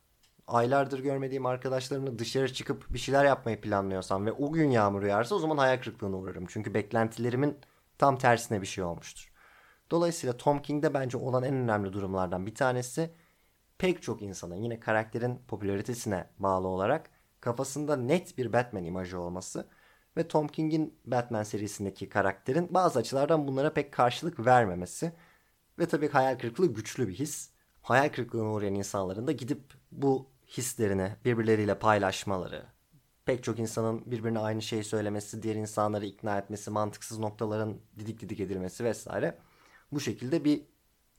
aylardır 0.46 0.98
görmediğim 0.98 1.46
arkadaşlarımla 1.46 2.18
dışarı 2.18 2.52
çıkıp 2.52 2.86
bir 2.94 2.98
şeyler 2.98 3.24
yapmayı 3.24 3.60
planlıyorsam 3.60 4.26
ve 4.26 4.32
o 4.32 4.52
gün 4.52 4.70
yağmur 4.70 5.02
yağarsa 5.02 5.34
o 5.34 5.38
zaman 5.38 5.58
hayal 5.58 5.80
kırıklığına 5.82 6.16
uğrarım. 6.16 6.46
Çünkü 6.48 6.74
beklentilerimin 6.74 7.58
tam 7.98 8.18
tersine 8.18 8.62
bir 8.62 8.66
şey 8.66 8.84
olmuştur. 8.84 9.32
Dolayısıyla 9.90 10.36
Tom 10.36 10.62
King'de 10.62 10.94
bence 10.94 11.18
olan 11.18 11.42
en 11.42 11.54
önemli 11.54 11.92
durumlardan 11.92 12.46
bir 12.46 12.54
tanesi 12.54 13.10
pek 13.78 14.02
çok 14.02 14.22
insanın 14.22 14.56
yine 14.56 14.80
karakterin 14.80 15.42
popülaritesine 15.48 16.30
bağlı 16.38 16.68
olarak 16.68 17.10
kafasında 17.44 17.96
net 17.96 18.38
bir 18.38 18.52
Batman 18.52 18.84
imajı 18.84 19.20
olması 19.20 19.66
ve 20.16 20.28
Tom 20.28 20.48
King'in 20.48 20.98
Batman 21.04 21.42
serisindeki 21.42 22.08
karakterin 22.08 22.74
bazı 22.74 22.98
açılardan 22.98 23.48
bunlara 23.48 23.72
pek 23.72 23.92
karşılık 23.92 24.46
vermemesi 24.46 25.12
ve 25.78 25.86
tabii 25.86 26.08
hayal 26.08 26.38
kırıklığı 26.38 26.74
güçlü 26.74 27.08
bir 27.08 27.14
his. 27.14 27.50
Hayal 27.82 28.08
kırıklığına 28.08 28.52
uğrayan 28.52 28.74
insanların 28.74 29.26
da 29.26 29.32
gidip 29.32 29.74
bu 29.92 30.26
hislerini 30.48 31.16
birbirleriyle 31.24 31.78
paylaşmaları, 31.78 32.66
pek 33.24 33.44
çok 33.44 33.58
insanın 33.58 34.02
birbirine 34.10 34.38
aynı 34.38 34.62
şeyi 34.62 34.84
söylemesi, 34.84 35.42
diğer 35.42 35.56
insanları 35.56 36.06
ikna 36.06 36.38
etmesi, 36.38 36.70
mantıksız 36.70 37.18
noktaların 37.18 37.76
didik 37.98 38.20
didik 38.20 38.40
edilmesi 38.40 38.84
vesaire 38.84 39.38
bu 39.92 40.00
şekilde 40.00 40.44
bir 40.44 40.62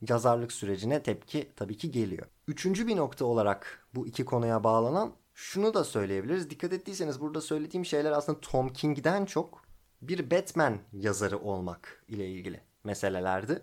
yazarlık 0.09 0.51
sürecine 0.51 1.03
tepki 1.03 1.51
tabii 1.55 1.77
ki 1.77 1.91
geliyor. 1.91 2.27
Üçüncü 2.47 2.87
bir 2.87 2.95
nokta 2.95 3.25
olarak 3.25 3.87
bu 3.95 4.07
iki 4.07 4.25
konuya 4.25 4.63
bağlanan 4.63 5.13
şunu 5.35 5.73
da 5.73 5.83
söyleyebiliriz. 5.83 6.49
Dikkat 6.49 6.73
ettiyseniz 6.73 7.21
burada 7.21 7.41
söylediğim 7.41 7.85
şeyler 7.85 8.11
aslında 8.11 8.39
Tom 8.41 8.73
King'den 8.73 9.25
çok 9.25 9.65
bir 10.01 10.31
Batman 10.31 10.79
yazarı 10.93 11.39
olmak 11.39 12.03
ile 12.07 12.29
ilgili 12.29 12.61
meselelerdi. 12.83 13.61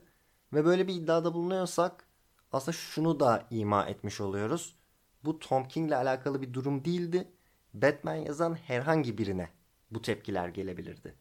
Ve 0.53 0.65
böyle 0.65 0.89
bir 0.89 0.95
iddiada 0.95 1.35
bulunuyorsak 1.35 2.07
aslında 2.53 2.77
şunu 2.77 3.21
da 3.21 3.47
ima 3.51 3.87
etmiş 3.87 4.21
oluyoruz. 4.21 4.77
Bu 5.25 5.39
Tom 5.39 5.69
King'le 5.69 5.93
alakalı 5.93 6.43
bir 6.43 6.53
durum 6.53 6.85
değildi. 6.85 7.33
Batman 7.75 8.15
yazan 8.15 8.55
herhangi 8.55 9.19
birine 9.19 9.49
bu 9.91 10.03
tepkiler 10.03 10.49
gelebilirdi. 10.49 11.15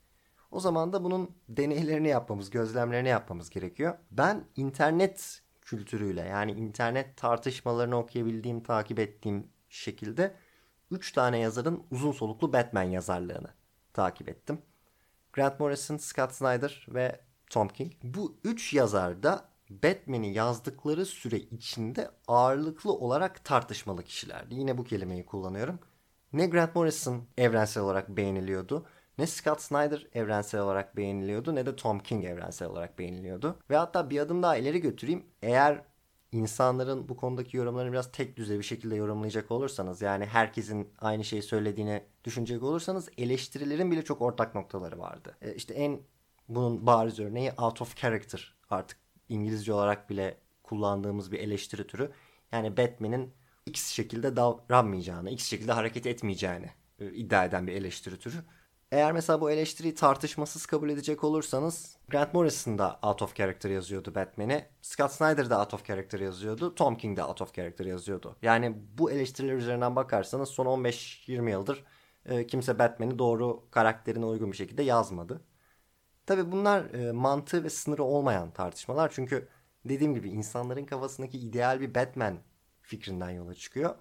O 0.52 0.60
zaman 0.60 0.94
da 0.94 1.04
bunun 1.04 1.36
deneylerini 1.50 2.08
yapmamız, 2.08 2.50
gözlemlerini 2.50 3.10
yapmamız 3.10 3.50
gerekiyor. 3.50 3.98
Ben 4.12 4.44
internet 4.56 5.42
kültürüyle 5.62 6.22
yani 6.22 6.52
internet 6.52 7.18
tartışmalarını 7.18 7.98
okuyabildiğim, 7.98 8.64
takip 8.64 9.00
ettiğim 9.00 9.48
şekilde 9.70 10.36
3 10.92 11.12
tane 11.12 11.40
yazarın 11.40 11.84
uzun 11.92 12.12
soluklu 12.12 12.54
Batman 12.54 12.84
yazarlığını 12.84 13.50
takip 13.94 14.30
ettim. 14.30 14.62
Grant 15.34 15.60
Morrison, 15.60 15.98
Scott 15.98 16.32
Snyder 16.32 16.86
ve 16.90 17.20
Tom 17.50 17.68
King. 17.68 17.92
Bu 18.04 18.38
3 18.44 18.74
yazar 18.74 19.24
da 19.24 19.46
Batman'i 19.70 20.34
yazdıkları 20.34 21.06
süre 21.06 21.38
içinde 21.38 22.12
ağırlıklı 22.28 22.94
olarak 22.94 23.46
tartışmalı 23.46 24.04
kişilerdi. 24.04 24.56
Yine 24.56 24.78
bu 24.78 24.84
kelimeyi 24.84 25.26
kullanıyorum. 25.26 25.80
Ne 26.34 26.48
Grant 26.48 26.76
Morrison 26.76 27.24
evrensel 27.38 27.84
olarak 27.84 28.10
beğeniliyordu, 28.10 28.86
ne 29.18 29.28
Scott 29.28 29.62
Snyder 29.62 30.08
evrensel 30.14 30.62
olarak 30.62 30.98
beğeniliyordu, 30.98 31.56
ne 31.56 31.66
de 31.66 31.76
Tom 31.76 32.00
King 32.00 32.26
evrensel 32.26 32.68
olarak 32.68 33.00
beğeniliyordu. 33.00 33.60
Ve 33.70 33.78
hatta 33.78 34.10
bir 34.10 34.20
adım 34.20 34.44
daha 34.44 34.58
ileri 34.58 34.82
götüreyim. 34.82 35.26
Eğer 35.42 35.84
insanların 36.32 37.10
bu 37.10 37.18
konudaki 37.18 37.58
yorumlarını 37.58 37.92
biraz 37.92 38.12
tek 38.12 38.38
düzey 38.38 38.58
bir 38.58 38.64
şekilde 38.64 38.96
yorumlayacak 38.96 39.52
olursanız 39.52 40.02
yani 40.02 40.26
herkesin 40.26 40.90
aynı 41.00 41.24
şeyi 41.24 41.44
söylediğini 41.44 42.04
düşünecek 42.24 42.64
olursanız 42.64 43.10
eleştirilerin 43.18 43.92
bile 43.92 44.04
çok 44.04 44.22
ortak 44.22 44.56
noktaları 44.56 45.00
vardı. 45.00 45.38
E 45.42 45.56
işte 45.56 45.74
en 45.74 46.00
bunun 46.50 46.86
bariz 46.86 47.20
örneği 47.20 47.52
out 47.52 47.82
of 47.82 47.98
character 47.98 48.56
artık 48.70 48.98
İngilizce 49.30 49.74
olarak 49.74 50.10
bile 50.10 50.38
kullandığımız 50.64 51.32
bir 51.32 51.40
eleştiri 51.40 51.88
türü. 51.88 52.12
Yani 52.52 52.78
Batman'in 52.78 53.34
X 53.66 53.88
şekilde 53.88 54.36
davranmayacağını, 54.36 55.30
X 55.30 55.50
şekilde 55.50 55.72
hareket 55.72 56.06
etmeyeceğini 56.06 56.70
e, 57.00 57.12
iddia 57.14 57.46
eden 57.46 57.68
bir 57.68 57.74
eleştiri 57.74 58.20
türü. 58.20 58.36
Eğer 58.92 59.12
mesela 59.12 59.42
bu 59.42 59.52
eleştiriyi 59.52 59.96
tartışmasız 59.96 60.66
kabul 60.66 60.90
edecek 60.90 61.24
olursanız 61.24 61.98
Grant 62.10 62.34
Morrison 62.34 62.78
da 62.78 63.00
out 63.04 63.22
of 63.22 63.36
character 63.36 63.70
yazıyordu 63.70 64.16
Batman'e. 64.16 64.70
Scott 64.82 65.12
Snyder 65.12 65.50
da 65.50 65.60
out 65.60 65.74
of 65.74 65.86
character 65.86 66.20
yazıyordu. 66.20 66.76
Tom 66.76 66.98
King 66.98 67.18
de 67.18 67.24
out 67.24 67.42
of 67.42 67.54
character 67.54 67.86
yazıyordu. 67.86 68.36
Yani 68.42 68.76
bu 68.98 69.12
eleştiriler 69.12 69.54
üzerinden 69.54 69.96
bakarsanız 69.96 70.50
son 70.50 70.66
15-20 70.66 71.50
yıldır 71.50 71.84
e, 72.26 72.48
kimse 72.48 72.80
Batman'i 72.80 73.20
doğru 73.20 73.68
karakterine 73.72 74.26
uygun 74.26 74.52
bir 74.52 74.58
şekilde 74.58 74.84
yazmadı. 74.84 75.42
Tabi 76.26 76.52
bunlar 76.52 76.94
e, 76.94 77.12
mantığı 77.12 77.64
ve 77.64 77.70
sınırı 77.70 78.04
olmayan 78.04 78.52
tartışmalar. 78.52 79.12
Çünkü 79.16 79.48
dediğim 79.86 80.16
gibi 80.16 80.30
insanların 80.30 80.86
kafasındaki 80.86 81.38
ideal 81.40 81.82
bir 81.82 81.96
Batman 81.96 82.38
fikrinden 82.82 83.30
yola 83.30 83.56
çıkıyor. 83.56 83.96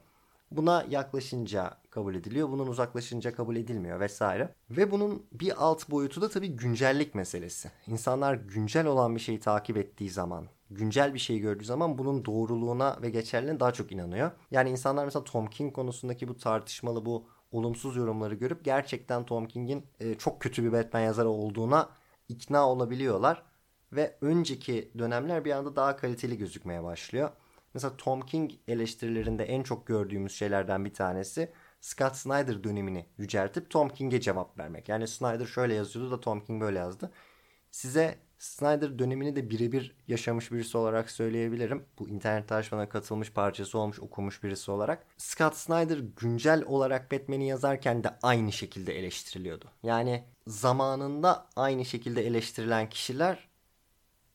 Buna 0.50 0.86
yaklaşınca 0.88 1.79
kabul 1.90 2.14
ediliyor. 2.14 2.50
Bunun 2.50 2.66
uzaklaşınca 2.66 3.34
kabul 3.34 3.56
edilmiyor 3.56 4.00
vesaire. 4.00 4.54
Ve 4.70 4.90
bunun 4.90 5.26
bir 5.32 5.64
alt 5.64 5.90
boyutu 5.90 6.22
da 6.22 6.28
tabii 6.28 6.48
güncellik 6.48 7.14
meselesi. 7.14 7.70
İnsanlar 7.86 8.34
güncel 8.34 8.86
olan 8.86 9.14
bir 9.14 9.20
şeyi 9.20 9.40
takip 9.40 9.76
ettiği 9.76 10.10
zaman, 10.10 10.46
güncel 10.70 11.14
bir 11.14 11.18
şey 11.18 11.38
gördüğü 11.38 11.64
zaman 11.64 11.98
bunun 11.98 12.24
doğruluğuna 12.24 12.98
ve 13.02 13.10
geçerliliğine 13.10 13.60
daha 13.60 13.72
çok 13.72 13.92
inanıyor. 13.92 14.30
Yani 14.50 14.70
insanlar 14.70 15.04
mesela 15.04 15.24
Tom 15.24 15.46
King 15.46 15.74
konusundaki 15.74 16.28
bu 16.28 16.36
tartışmalı 16.36 17.06
bu 17.06 17.28
olumsuz 17.52 17.96
yorumları 17.96 18.34
görüp 18.34 18.64
gerçekten 18.64 19.26
Tom 19.26 19.46
King'in 19.46 19.86
e, 20.00 20.14
çok 20.14 20.40
kötü 20.40 20.64
bir 20.64 20.72
Batman 20.72 21.00
yazarı 21.00 21.28
olduğuna 21.28 21.88
ikna 22.28 22.68
olabiliyorlar 22.68 23.42
ve 23.92 24.16
önceki 24.20 24.90
dönemler 24.98 25.44
bir 25.44 25.50
anda 25.50 25.76
daha 25.76 25.96
kaliteli 25.96 26.38
gözükmeye 26.38 26.82
başlıyor. 26.82 27.30
Mesela 27.74 27.96
Tom 27.96 28.20
King 28.20 28.50
eleştirilerinde 28.68 29.44
en 29.44 29.62
çok 29.62 29.86
gördüğümüz 29.86 30.32
şeylerden 30.32 30.84
bir 30.84 30.94
tanesi 30.94 31.52
Scott 31.80 32.16
Snyder 32.16 32.64
dönemini 32.64 33.06
yüceltip 33.18 33.70
Tom 33.70 33.88
King'e 33.88 34.20
cevap 34.20 34.58
vermek. 34.58 34.88
Yani 34.88 35.08
Snyder 35.08 35.46
şöyle 35.46 35.74
yazıyordu 35.74 36.10
da 36.10 36.20
Tom 36.20 36.44
King 36.44 36.62
böyle 36.62 36.78
yazdı. 36.78 37.10
Size 37.70 38.18
Snyder 38.38 38.98
dönemini 38.98 39.36
de 39.36 39.50
birebir 39.50 39.96
yaşamış 40.08 40.52
birisi 40.52 40.78
olarak 40.78 41.10
söyleyebilirim. 41.10 41.84
Bu 41.98 42.08
internet 42.08 42.48
tartışmalarına 42.48 42.88
katılmış 42.88 43.32
parçası 43.32 43.78
olmuş, 43.78 44.00
okumuş 44.00 44.42
birisi 44.42 44.70
olarak. 44.70 45.06
Scott 45.16 45.56
Snyder 45.56 45.98
güncel 46.16 46.64
olarak 46.66 47.12
Batman'i 47.12 47.48
yazarken 47.48 48.04
de 48.04 48.18
aynı 48.22 48.52
şekilde 48.52 48.98
eleştiriliyordu. 48.98 49.64
Yani 49.82 50.24
zamanında 50.46 51.46
aynı 51.56 51.84
şekilde 51.84 52.26
eleştirilen 52.26 52.88
kişiler 52.88 53.48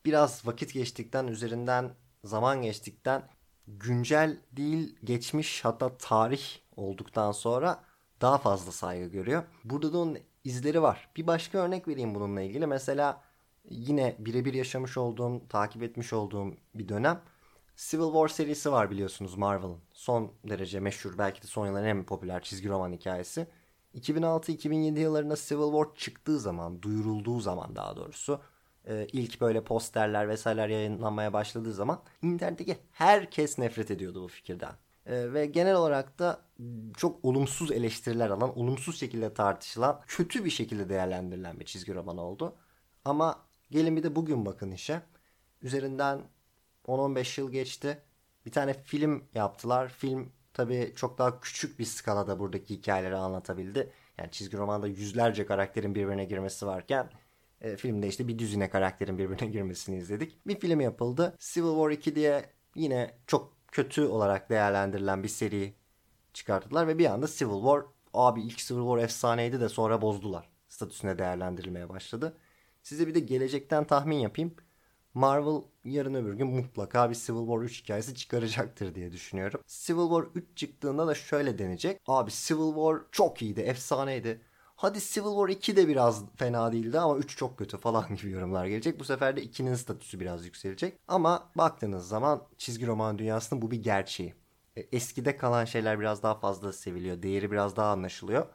biraz 0.04 0.46
vakit 0.46 0.72
geçtikten 0.72 1.26
üzerinden 1.26 1.90
zaman 2.24 2.62
geçtikten 2.62 3.28
güncel 3.68 4.40
değil 4.52 4.96
geçmiş 5.04 5.64
hatta 5.64 5.96
tarih 5.96 6.42
olduktan 6.76 7.32
sonra 7.32 7.84
daha 8.20 8.38
fazla 8.38 8.72
saygı 8.72 9.06
görüyor. 9.06 9.42
Burada 9.64 9.92
da 9.92 9.98
onun 9.98 10.18
izleri 10.44 10.82
var. 10.82 11.08
Bir 11.16 11.26
başka 11.26 11.58
örnek 11.58 11.88
vereyim 11.88 12.14
bununla 12.14 12.40
ilgili. 12.40 12.66
Mesela 12.66 13.22
yine 13.70 14.16
birebir 14.18 14.54
yaşamış 14.54 14.96
olduğum, 14.96 15.48
takip 15.48 15.82
etmiş 15.82 16.12
olduğum 16.12 16.54
bir 16.74 16.88
dönem. 16.88 17.20
Civil 17.76 18.04
War 18.04 18.28
serisi 18.28 18.72
var 18.72 18.90
biliyorsunuz 18.90 19.36
Marvel'ın. 19.36 19.78
Son 19.92 20.32
derece 20.48 20.80
meşhur, 20.80 21.18
belki 21.18 21.42
de 21.42 21.46
son 21.46 21.66
yılların 21.66 21.88
en 21.88 22.04
popüler 22.04 22.42
çizgi 22.42 22.68
roman 22.68 22.92
hikayesi. 22.92 23.46
2006-2007 23.94 24.98
yıllarında 24.98 25.36
Civil 25.36 25.72
War 25.72 25.94
çıktığı 25.94 26.40
zaman, 26.40 26.82
duyurulduğu 26.82 27.40
zaman 27.40 27.76
daha 27.76 27.96
doğrusu 27.96 28.40
e, 28.86 29.06
ilk 29.12 29.40
böyle 29.40 29.64
posterler 29.64 30.28
vesaireler 30.28 30.68
yayınlanmaya 30.68 31.32
başladığı 31.32 31.72
zaman 31.72 32.02
internetteki 32.22 32.76
herkes 32.92 33.58
nefret 33.58 33.90
ediyordu 33.90 34.22
bu 34.22 34.28
fikirden. 34.28 34.72
E, 35.06 35.32
ve 35.32 35.46
genel 35.46 35.74
olarak 35.74 36.18
da 36.18 36.40
çok 36.96 37.24
olumsuz 37.24 37.72
eleştiriler 37.72 38.30
alan, 38.30 38.58
olumsuz 38.58 39.00
şekilde 39.00 39.34
tartışılan, 39.34 40.00
kötü 40.06 40.44
bir 40.44 40.50
şekilde 40.50 40.88
değerlendirilen 40.88 41.60
bir 41.60 41.64
çizgi 41.64 41.94
roman 41.94 42.18
oldu. 42.18 42.54
Ama 43.04 43.44
gelin 43.70 43.96
bir 43.96 44.02
de 44.02 44.16
bugün 44.16 44.46
bakın 44.46 44.70
işe. 44.70 45.02
Üzerinden 45.62 46.22
10-15 46.86 47.40
yıl 47.40 47.52
geçti. 47.52 47.98
Bir 48.46 48.52
tane 48.52 48.74
film 48.74 49.24
yaptılar. 49.34 49.88
Film 49.88 50.32
tabii 50.52 50.92
çok 50.96 51.18
daha 51.18 51.40
küçük 51.40 51.78
bir 51.78 51.84
skalada 51.84 52.38
buradaki 52.38 52.74
hikayeleri 52.74 53.16
anlatabildi. 53.16 53.92
Yani 54.18 54.30
çizgi 54.30 54.56
romanda 54.56 54.86
yüzlerce 54.86 55.46
karakterin 55.46 55.94
birbirine 55.94 56.24
girmesi 56.24 56.66
varken 56.66 57.10
e, 57.60 57.76
filmde 57.76 58.08
işte 58.08 58.28
bir 58.28 58.38
düzine 58.38 58.70
karakterin 58.70 59.18
birbirine 59.18 59.48
girmesini 59.52 59.96
izledik. 59.96 60.46
Bir 60.46 60.60
film 60.60 60.80
yapıldı. 60.80 61.36
Civil 61.38 61.68
War 61.68 61.90
2 61.90 62.14
diye 62.14 62.50
yine 62.74 63.18
çok 63.26 63.55
kötü 63.76 64.04
olarak 64.04 64.50
değerlendirilen 64.50 65.22
bir 65.22 65.28
seri 65.28 65.74
çıkarttılar 66.32 66.88
ve 66.88 66.98
bir 66.98 67.06
anda 67.06 67.26
Civil 67.26 67.60
War 67.60 67.82
abi 68.14 68.42
ilk 68.42 68.58
Civil 68.58 68.80
War 68.80 68.98
efsaneydi 68.98 69.60
de 69.60 69.68
sonra 69.68 70.02
bozdular. 70.02 70.48
Statüsüne 70.68 71.18
değerlendirilmeye 71.18 71.88
başladı. 71.88 72.36
Size 72.82 73.06
bir 73.06 73.14
de 73.14 73.20
gelecekten 73.20 73.84
tahmin 73.84 74.16
yapayım. 74.16 74.54
Marvel 75.14 75.62
yarın 75.84 76.14
öbür 76.14 76.34
gün 76.34 76.46
mutlaka 76.46 77.10
bir 77.10 77.14
Civil 77.14 77.46
War 77.46 77.62
3 77.62 77.82
hikayesi 77.82 78.14
çıkaracaktır 78.14 78.94
diye 78.94 79.12
düşünüyorum. 79.12 79.60
Civil 79.66 80.08
War 80.08 80.24
3 80.34 80.44
çıktığında 80.56 81.06
da 81.06 81.14
şöyle 81.14 81.58
denecek. 81.58 82.00
Abi 82.06 82.30
Civil 82.30 82.74
War 82.74 82.96
çok 83.12 83.42
iyiydi, 83.42 83.60
efsaneydi. 83.60 84.40
Hadi 84.76 84.98
Civil 85.00 85.28
War 85.28 85.48
2 85.48 85.76
de 85.76 85.88
biraz 85.88 86.24
fena 86.36 86.72
değildi 86.72 87.00
ama 87.00 87.16
3 87.18 87.36
çok 87.36 87.58
kötü 87.58 87.78
falan 87.78 88.16
gibi 88.16 88.30
yorumlar 88.30 88.66
gelecek. 88.66 89.00
Bu 89.00 89.04
sefer 89.04 89.36
de 89.36 89.42
2'nin 89.44 89.74
statüsü 89.74 90.20
biraz 90.20 90.44
yükselecek. 90.46 90.98
Ama 91.08 91.50
baktığınız 91.54 92.08
zaman 92.08 92.48
çizgi 92.58 92.86
roman 92.86 93.18
dünyasının 93.18 93.62
bu 93.62 93.70
bir 93.70 93.82
gerçeği. 93.82 94.34
E, 94.76 94.80
eskide 94.80 95.36
kalan 95.36 95.64
şeyler 95.64 96.00
biraz 96.00 96.22
daha 96.22 96.34
fazla 96.38 96.72
seviliyor. 96.72 97.22
Değeri 97.22 97.50
biraz 97.50 97.76
daha 97.76 97.92
anlaşılıyor 97.92 98.46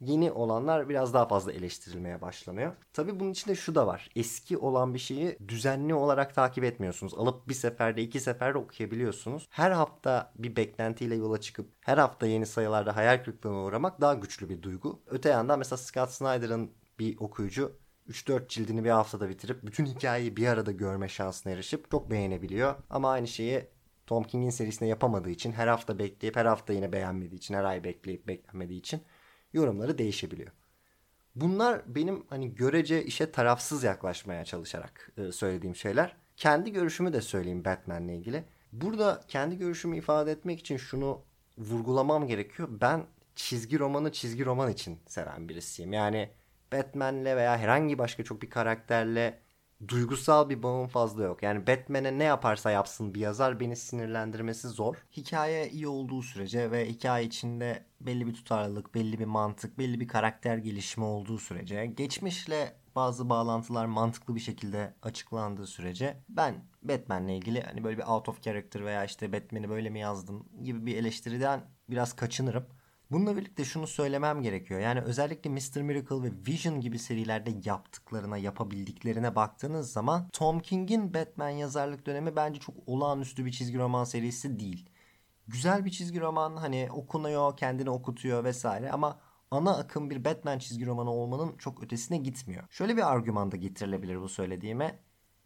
yeni 0.00 0.32
olanlar 0.32 0.88
biraz 0.88 1.14
daha 1.14 1.28
fazla 1.28 1.52
eleştirilmeye 1.52 2.20
başlanıyor. 2.20 2.72
Tabi 2.92 3.20
bunun 3.20 3.30
içinde 3.30 3.54
şu 3.54 3.74
da 3.74 3.86
var. 3.86 4.10
Eski 4.16 4.58
olan 4.58 4.94
bir 4.94 4.98
şeyi 4.98 5.38
düzenli 5.48 5.94
olarak 5.94 6.34
takip 6.34 6.64
etmiyorsunuz. 6.64 7.14
Alıp 7.14 7.48
bir 7.48 7.54
seferde 7.54 8.02
iki 8.02 8.20
seferde 8.20 8.58
okuyabiliyorsunuz. 8.58 9.48
Her 9.50 9.70
hafta 9.70 10.32
bir 10.38 10.56
beklentiyle 10.56 11.14
yola 11.14 11.40
çıkıp 11.40 11.70
her 11.80 11.98
hafta 11.98 12.26
yeni 12.26 12.46
sayılarda 12.46 12.96
hayal 12.96 13.24
kırıklığına 13.24 13.62
uğramak 13.62 14.00
daha 14.00 14.14
güçlü 14.14 14.48
bir 14.48 14.62
duygu. 14.62 15.02
Öte 15.06 15.28
yandan 15.28 15.58
mesela 15.58 15.76
Scott 15.76 16.10
Snyder'ın 16.10 16.70
bir 16.98 17.18
okuyucu 17.18 17.72
3-4 18.08 18.48
cildini 18.48 18.84
bir 18.84 18.90
haftada 18.90 19.28
bitirip 19.28 19.62
bütün 19.62 19.86
hikayeyi 19.86 20.36
bir 20.36 20.46
arada 20.46 20.72
görme 20.72 21.08
şansına 21.08 21.52
erişip 21.52 21.90
çok 21.90 22.10
beğenebiliyor. 22.10 22.74
Ama 22.90 23.10
aynı 23.10 23.28
şeyi 23.28 23.68
Tom 24.06 24.24
King'in 24.24 24.50
serisinde 24.50 24.88
yapamadığı 24.88 25.30
için 25.30 25.52
her 25.52 25.66
hafta 25.66 25.98
bekleyip 25.98 26.36
her 26.36 26.46
hafta 26.46 26.72
yine 26.72 26.92
beğenmediği 26.92 27.38
için 27.38 27.54
her 27.54 27.64
ay 27.64 27.84
bekleyip 27.84 28.28
beklenmediği 28.28 28.80
için 28.80 29.02
yorumları 29.52 29.98
değişebiliyor. 29.98 30.50
Bunlar 31.34 31.82
benim 31.86 32.24
hani 32.30 32.54
görece 32.54 33.04
işe 33.04 33.32
tarafsız 33.32 33.84
yaklaşmaya 33.84 34.44
çalışarak 34.44 35.12
e, 35.16 35.32
söylediğim 35.32 35.76
şeyler. 35.76 36.16
Kendi 36.36 36.72
görüşümü 36.72 37.12
de 37.12 37.20
söyleyeyim 37.20 37.64
Batman'le 37.64 38.08
ilgili. 38.08 38.44
Burada 38.72 39.20
kendi 39.28 39.58
görüşümü 39.58 39.96
ifade 39.96 40.32
etmek 40.32 40.60
için 40.60 40.76
şunu 40.76 41.20
vurgulamam 41.58 42.26
gerekiyor. 42.26 42.68
Ben 42.80 43.06
çizgi 43.36 43.78
romanı 43.78 44.12
çizgi 44.12 44.44
roman 44.44 44.70
için 44.72 44.98
seven 45.06 45.48
birisiyim. 45.48 45.92
Yani 45.92 46.30
Batman'le 46.72 47.24
veya 47.24 47.58
herhangi 47.58 47.98
başka 47.98 48.24
çok 48.24 48.42
bir 48.42 48.50
karakterle 48.50 49.38
duygusal 49.88 50.48
bir 50.48 50.62
bağım 50.62 50.88
fazla 50.88 51.24
yok. 51.24 51.42
Yani 51.42 51.66
Batman'e 51.66 52.18
ne 52.18 52.24
yaparsa 52.24 52.70
yapsın 52.70 53.14
bir 53.14 53.20
yazar 53.20 53.60
beni 53.60 53.76
sinirlendirmesi 53.76 54.68
zor. 54.68 54.96
Hikaye 55.16 55.70
iyi 55.70 55.88
olduğu 55.88 56.22
sürece 56.22 56.70
ve 56.70 56.88
hikaye 56.88 57.26
içinde 57.26 57.84
belli 58.00 58.26
bir 58.26 58.34
tutarlılık, 58.34 58.94
belli 58.94 59.18
bir 59.18 59.24
mantık, 59.24 59.78
belli 59.78 60.00
bir 60.00 60.08
karakter 60.08 60.56
gelişimi 60.56 61.06
olduğu 61.06 61.38
sürece, 61.38 61.86
geçmişle 61.86 62.76
bazı 62.96 63.28
bağlantılar 63.30 63.86
mantıklı 63.86 64.34
bir 64.34 64.40
şekilde 64.40 64.94
açıklandığı 65.02 65.66
sürece 65.66 66.16
ben 66.28 66.54
Batman'le 66.82 67.28
ilgili 67.28 67.62
hani 67.62 67.84
böyle 67.84 67.98
bir 67.98 68.02
out 68.02 68.28
of 68.28 68.42
character 68.42 68.84
veya 68.84 69.04
işte 69.04 69.32
Batman'i 69.32 69.68
böyle 69.68 69.90
mi 69.90 70.00
yazdım 70.00 70.48
gibi 70.62 70.86
bir 70.86 70.96
eleştiriden 70.96 71.60
biraz 71.90 72.16
kaçınırım. 72.16 72.66
Bununla 73.10 73.36
birlikte 73.36 73.64
şunu 73.64 73.86
söylemem 73.86 74.42
gerekiyor. 74.42 74.80
Yani 74.80 75.00
özellikle 75.00 75.50
Mr. 75.50 75.82
Miracle 75.82 76.22
ve 76.22 76.32
Vision 76.46 76.80
gibi 76.80 76.98
serilerde 76.98 77.54
yaptıklarına, 77.64 78.36
yapabildiklerine 78.36 79.34
baktığınız 79.34 79.92
zaman 79.92 80.28
Tom 80.32 80.60
King'in 80.60 81.14
Batman 81.14 81.48
yazarlık 81.48 82.06
dönemi 82.06 82.36
bence 82.36 82.60
çok 82.60 82.74
olağanüstü 82.86 83.44
bir 83.44 83.52
çizgi 83.52 83.78
roman 83.78 84.04
serisi 84.04 84.60
değil. 84.60 84.90
Güzel 85.48 85.84
bir 85.84 85.90
çizgi 85.90 86.20
roman 86.20 86.56
hani 86.56 86.88
okunuyor, 86.92 87.56
kendini 87.56 87.90
okutuyor 87.90 88.44
vesaire 88.44 88.90
ama 88.90 89.20
ana 89.50 89.76
akım 89.76 90.10
bir 90.10 90.24
Batman 90.24 90.58
çizgi 90.58 90.86
romanı 90.86 91.10
olmanın 91.10 91.56
çok 91.56 91.82
ötesine 91.82 92.18
gitmiyor. 92.18 92.64
Şöyle 92.70 92.96
bir 92.96 93.12
argüman 93.12 93.52
da 93.52 93.56
getirilebilir 93.56 94.20
bu 94.20 94.28
söylediğime. 94.28 94.98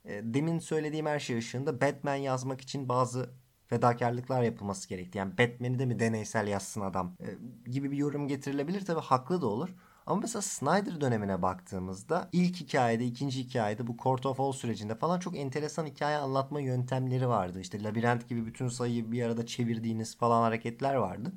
E, 0.05 0.21
demin 0.25 0.59
söylediğim 0.59 1.07
her 1.07 1.19
şey 1.19 1.39
ışığında 1.39 1.81
Batman 1.81 2.15
yazmak 2.15 2.61
için 2.61 2.89
bazı 2.89 3.31
fedakarlıklar 3.73 4.43
yapılması 4.43 4.89
gerekti. 4.89 5.19
Yani 5.19 5.39
Batman'i 5.39 5.79
de 5.79 5.87
mi 5.87 5.99
deneysel 5.99 6.49
yazsın 6.49 6.81
adam 6.81 7.17
e, 7.21 7.71
gibi 7.71 7.91
bir 7.91 7.97
yorum 7.97 8.29
getirilebilir. 8.29 8.85
Tabi 8.85 9.01
haklı 9.01 9.41
da 9.43 9.47
olur. 9.47 9.75
Ama 10.07 10.21
mesela 10.21 10.43
Snyder 10.43 11.01
dönemine 11.01 11.43
baktığımızda 11.43 12.29
ilk 12.33 12.57
hikayede, 12.57 13.05
ikinci 13.05 13.45
hikayede 13.45 13.87
bu 13.87 13.97
Court 14.03 14.27
of 14.27 14.41
All 14.41 14.53
sürecinde 14.53 14.95
falan 14.95 15.21
çok 15.21 15.37
enteresan 15.37 15.87
hikaye 15.87 16.17
anlatma 16.17 16.61
yöntemleri 16.61 17.29
vardı. 17.29 17.61
İşte 17.61 17.83
labirent 17.83 18.29
gibi 18.29 18.47
bütün 18.47 18.69
sayıyı 18.69 19.13
bir 19.13 19.23
arada 19.23 19.47
çevirdiğiniz 19.47 20.17
falan 20.17 20.43
hareketler 20.43 20.95
vardı. 20.95 21.33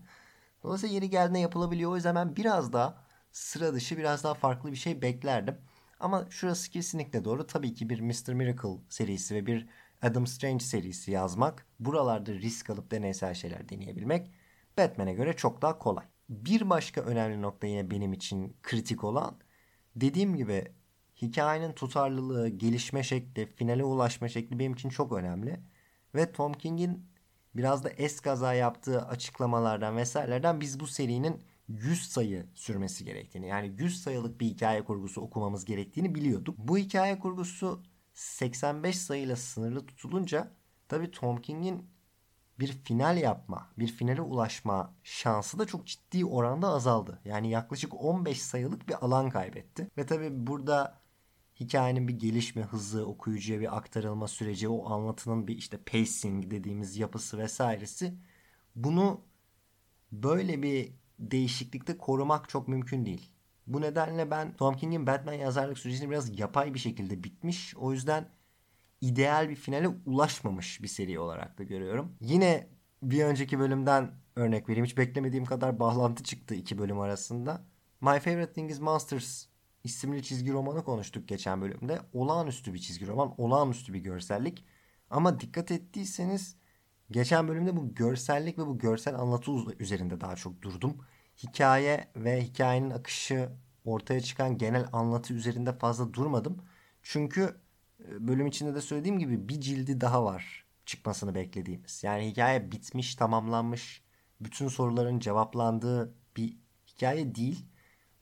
Dolayısıyla 0.64 0.96
yeri 0.96 1.10
geldiğinde 1.10 1.40
yapılabiliyor. 1.40 1.92
O 1.92 1.96
yüzden 1.96 2.16
ben 2.16 2.36
biraz 2.36 2.74
daha 2.74 2.98
sıra 3.32 3.74
dışı, 3.74 3.98
biraz 3.98 4.24
daha 4.24 4.34
farklı 4.34 4.72
bir 4.72 4.78
şey 4.78 5.02
beklerdim. 5.02 5.58
Ama 6.00 6.26
şurası 6.30 6.72
kesinlikle 6.72 7.26
doğru. 7.26 7.48
Tabii 7.48 7.74
ki 7.74 7.90
bir 7.90 8.00
Mr. 8.02 8.34
Miracle 8.34 8.78
serisi 8.90 9.36
ve 9.36 9.46
bir 9.46 9.68
Adam 10.02 10.28
Strange 10.28 10.64
serisi 10.64 11.12
yazmak, 11.12 11.68
buralarda 11.80 12.34
risk 12.34 12.70
alıp 12.70 12.92
deneysel 12.92 13.34
şeyler 13.34 13.70
deneyebilmek 13.70 14.32
Batman'e 14.78 15.14
göre 15.14 15.34
çok 15.34 15.62
daha 15.62 15.80
kolay. 15.80 16.06
Bir 16.30 16.70
başka 16.70 17.02
önemli 17.02 17.42
nokta 17.42 17.68
yine 17.68 17.92
benim 17.92 18.14
için 18.14 18.58
kritik 18.64 19.04
olan 19.04 19.40
dediğim 19.96 20.36
gibi 20.36 20.64
hikayenin 21.22 21.74
tutarlılığı, 21.74 22.50
gelişme 22.50 23.04
şekli, 23.04 23.46
finale 23.56 23.84
ulaşma 23.84 24.28
şekli 24.28 24.60
benim 24.60 24.74
için 24.74 24.90
çok 24.90 25.12
önemli. 25.12 25.60
Ve 26.16 26.32
Tom 26.32 26.54
King'in 26.54 27.06
biraz 27.56 27.84
da 27.84 27.90
es 27.90 28.20
kaza 28.20 28.54
yaptığı 28.54 29.02
açıklamalardan 29.02 29.98
vesairelerden 29.98 30.62
biz 30.62 30.80
bu 30.80 30.88
serinin 30.88 31.44
100 31.68 32.10
sayı 32.10 32.46
sürmesi 32.56 33.06
gerektiğini 33.06 33.48
yani 33.48 33.74
100 33.78 34.04
sayılık 34.04 34.42
bir 34.42 34.46
hikaye 34.46 34.84
kurgusu 34.84 35.22
okumamız 35.22 35.66
gerektiğini 35.66 36.16
biliyorduk. 36.16 36.58
Bu 36.58 36.78
hikaye 36.78 37.20
kurgusu 37.20 37.84
85 38.16 38.98
sayıyla 38.98 39.36
sınırlı 39.36 39.86
tutulunca 39.86 40.52
tabii 40.88 41.12
Tom 41.12 41.42
King'in 41.42 41.90
bir 42.60 42.68
final 42.68 43.18
yapma, 43.18 43.70
bir 43.78 43.88
finale 43.88 44.22
ulaşma 44.22 44.94
şansı 45.04 45.60
da 45.60 45.66
çok 45.68 45.88
ciddi 45.88 46.26
oranda 46.26 46.68
azaldı. 46.68 47.22
Yani 47.26 47.50
yaklaşık 47.50 47.94
15 48.04 48.42
sayılık 48.42 48.90
bir 48.90 49.06
alan 49.06 49.30
kaybetti. 49.30 49.92
Ve 49.98 50.06
tabii 50.06 50.48
burada 50.48 51.02
hikayenin 51.60 52.08
bir 52.08 52.20
gelişme 52.20 52.62
hızı, 52.62 53.06
okuyucuya 53.06 53.60
bir 53.60 53.78
aktarılma 53.78 54.28
süreci, 54.28 54.70
o 54.70 54.90
anlatının 54.90 55.48
bir 55.48 55.58
işte 55.58 55.78
pacing 55.78 56.52
dediğimiz 56.52 56.98
yapısı 56.98 57.38
vesairesi 57.38 58.16
bunu 58.76 59.22
böyle 60.12 60.64
bir 60.64 60.92
değişiklikte 61.20 61.98
korumak 61.98 62.50
çok 62.50 62.68
mümkün 62.68 63.06
değil. 63.06 63.32
Bu 63.68 63.82
nedenle 63.82 64.32
ben 64.32 64.54
Tom 64.56 64.78
King'in 64.78 65.08
Batman 65.08 65.34
yazarlık 65.34 65.78
sürecini 65.78 66.10
biraz 66.10 66.40
yapay 66.40 66.74
bir 66.74 66.80
şekilde 66.80 67.24
bitmiş. 67.24 67.76
O 67.76 67.92
yüzden 67.92 68.30
ideal 69.02 69.50
bir 69.50 69.56
finale 69.56 69.88
ulaşmamış 69.88 70.82
bir 70.84 70.88
seri 70.88 71.20
olarak 71.20 71.58
da 71.58 71.64
görüyorum. 71.64 72.16
Yine 72.22 72.70
bir 73.04 73.24
önceki 73.24 73.60
bölümden 73.60 74.12
örnek 74.36 74.70
vereyim. 74.70 74.86
Hiç 74.86 74.98
beklemediğim 74.98 75.46
kadar 75.46 75.80
bağlantı 75.80 76.24
çıktı 76.24 76.56
iki 76.56 76.78
bölüm 76.78 77.00
arasında. 77.00 77.66
My 78.02 78.20
Favorite 78.20 78.54
Thing 78.54 78.72
is 78.72 78.80
Monsters 78.80 79.46
isimli 79.84 80.24
çizgi 80.24 80.52
romanı 80.52 80.84
konuştuk 80.84 81.28
geçen 81.28 81.62
bölümde. 81.62 82.00
Olağanüstü 82.14 82.74
bir 82.74 82.80
çizgi 82.80 83.08
roman, 83.08 83.34
olağanüstü 83.38 83.94
bir 83.94 84.00
görsellik. 84.00 84.66
Ama 85.10 85.40
dikkat 85.40 85.72
ettiyseniz 85.72 86.56
geçen 87.12 87.48
bölümde 87.48 87.78
bu 87.78 87.96
görsellik 87.96 88.58
ve 88.58 88.68
bu 88.68 88.78
görsel 88.78 89.16
anlatı 89.16 89.52
üzerinde 89.80 90.22
daha 90.22 90.36
çok 90.36 90.62
durdum 90.62 90.98
hikaye 91.44 92.08
ve 92.16 92.44
hikayenin 92.44 92.90
akışı 92.90 93.50
ortaya 93.86 94.22
çıkan 94.22 94.58
genel 94.58 94.86
anlatı 94.94 95.34
üzerinde 95.34 95.74
fazla 95.74 96.14
durmadım. 96.14 96.62
Çünkü 97.04 97.58
e, 98.00 98.28
bölüm 98.28 98.48
içinde 98.48 98.76
de 98.76 98.82
söylediğim 98.82 99.20
gibi 99.20 99.50
bir 99.50 99.62
cildi 99.62 100.02
daha 100.02 100.26
var 100.26 100.66
çıkmasını 100.86 101.36
beklediğimiz. 101.36 102.04
Yani 102.04 102.28
hikaye 102.28 102.72
bitmiş, 102.72 103.16
tamamlanmış, 103.16 104.04
bütün 104.42 104.68
soruların 104.68 105.20
cevaplandığı 105.20 106.16
bir 106.38 106.58
hikaye 106.88 107.36
değil. 107.36 107.66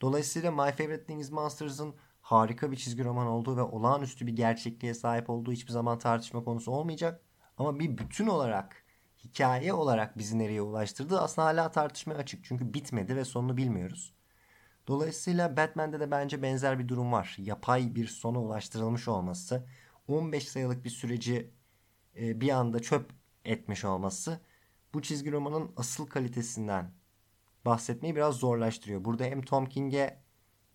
Dolayısıyla 0.01 0.51
My 0.51 0.57
Favorite 0.71 1.05
Thing 1.05 1.21
is 1.21 1.31
Monsters'ın 1.31 1.95
harika 2.21 2.71
bir 2.71 2.77
çizgi 2.77 3.03
roman 3.03 3.27
olduğu 3.27 3.57
ve 3.57 3.61
olağanüstü 3.61 4.27
bir 4.27 4.35
gerçekliğe 4.35 4.93
sahip 4.93 5.29
olduğu 5.29 5.51
hiçbir 5.51 5.71
zaman 5.71 5.99
tartışma 5.99 6.43
konusu 6.43 6.71
olmayacak. 6.71 7.21
Ama 7.57 7.79
bir 7.79 7.97
bütün 7.97 8.27
olarak, 8.27 8.82
hikaye 9.23 9.73
olarak 9.73 10.17
bizi 10.17 10.39
nereye 10.39 10.61
ulaştırdığı 10.61 11.21
aslında 11.21 11.47
hala 11.47 11.71
tartışmaya 11.71 12.15
açık. 12.15 12.45
Çünkü 12.45 12.73
bitmedi 12.73 13.15
ve 13.15 13.25
sonunu 13.25 13.57
bilmiyoruz. 13.57 14.13
Dolayısıyla 14.87 15.57
Batman'de 15.57 15.99
de 15.99 16.11
bence 16.11 16.41
benzer 16.41 16.79
bir 16.79 16.87
durum 16.87 17.11
var. 17.11 17.35
Yapay 17.39 17.95
bir 17.95 18.07
sona 18.07 18.41
ulaştırılmış 18.41 19.07
olması, 19.07 19.67
15 20.07 20.47
sayılık 20.47 20.85
bir 20.85 20.89
süreci 20.89 21.51
e, 22.19 22.41
bir 22.41 22.49
anda 22.49 22.79
çöp 22.79 23.11
etmiş 23.45 23.85
olması 23.85 24.39
bu 24.93 25.01
çizgi 25.01 25.31
romanın 25.31 25.71
asıl 25.77 26.05
kalitesinden 26.05 26.93
bahsetmeyi 27.65 28.15
biraz 28.15 28.35
zorlaştırıyor. 28.35 29.05
Burada 29.05 29.23
hem 29.23 29.41
Tom 29.41 29.65
King'e 29.65 30.23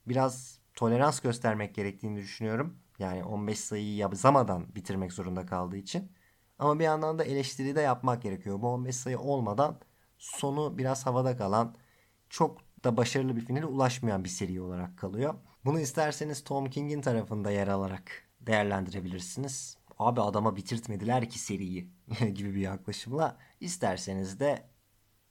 biraz 0.07 0.61
tolerans 0.75 1.21
göstermek 1.21 1.75
gerektiğini 1.75 2.17
düşünüyorum. 2.17 2.79
Yani 2.99 3.25
15 3.25 3.61
sayıyı 3.61 3.97
yazamadan 3.97 4.75
bitirmek 4.75 5.13
zorunda 5.13 5.47
kaldığı 5.47 5.77
için. 5.77 6.13
Ama 6.59 6.79
bir 6.79 6.85
yandan 6.85 7.19
da 7.19 7.25
eleştiri 7.25 7.77
de 7.77 7.81
yapmak 7.81 8.23
gerekiyor. 8.23 8.63
Bu 8.63 8.69
15 8.69 8.97
sayı 8.97 9.19
olmadan 9.19 9.81
sonu 10.19 10.79
biraz 10.79 11.07
havada 11.07 11.37
kalan, 11.37 11.75
çok 12.31 12.59
da 12.85 12.97
başarılı 12.97 13.37
bir 13.37 13.41
finale 13.41 13.67
ulaşmayan 13.67 14.25
bir 14.25 14.29
seri 14.29 14.61
olarak 14.61 14.99
kalıyor. 14.99 15.35
Bunu 15.65 15.81
isterseniz 15.81 16.45
Tom 16.45 16.71
King'in 16.71 17.01
tarafında 17.01 17.51
yer 17.51 17.69
alarak 17.69 18.29
değerlendirebilirsiniz. 18.41 19.79
Abi 19.99 20.21
adama 20.21 20.57
bitirtmediler 20.57 21.29
ki 21.31 21.39
seriyi 21.39 21.91
gibi 22.35 22.55
bir 22.55 22.61
yaklaşımla. 22.61 23.39
İsterseniz 23.61 24.41
de 24.41 24.69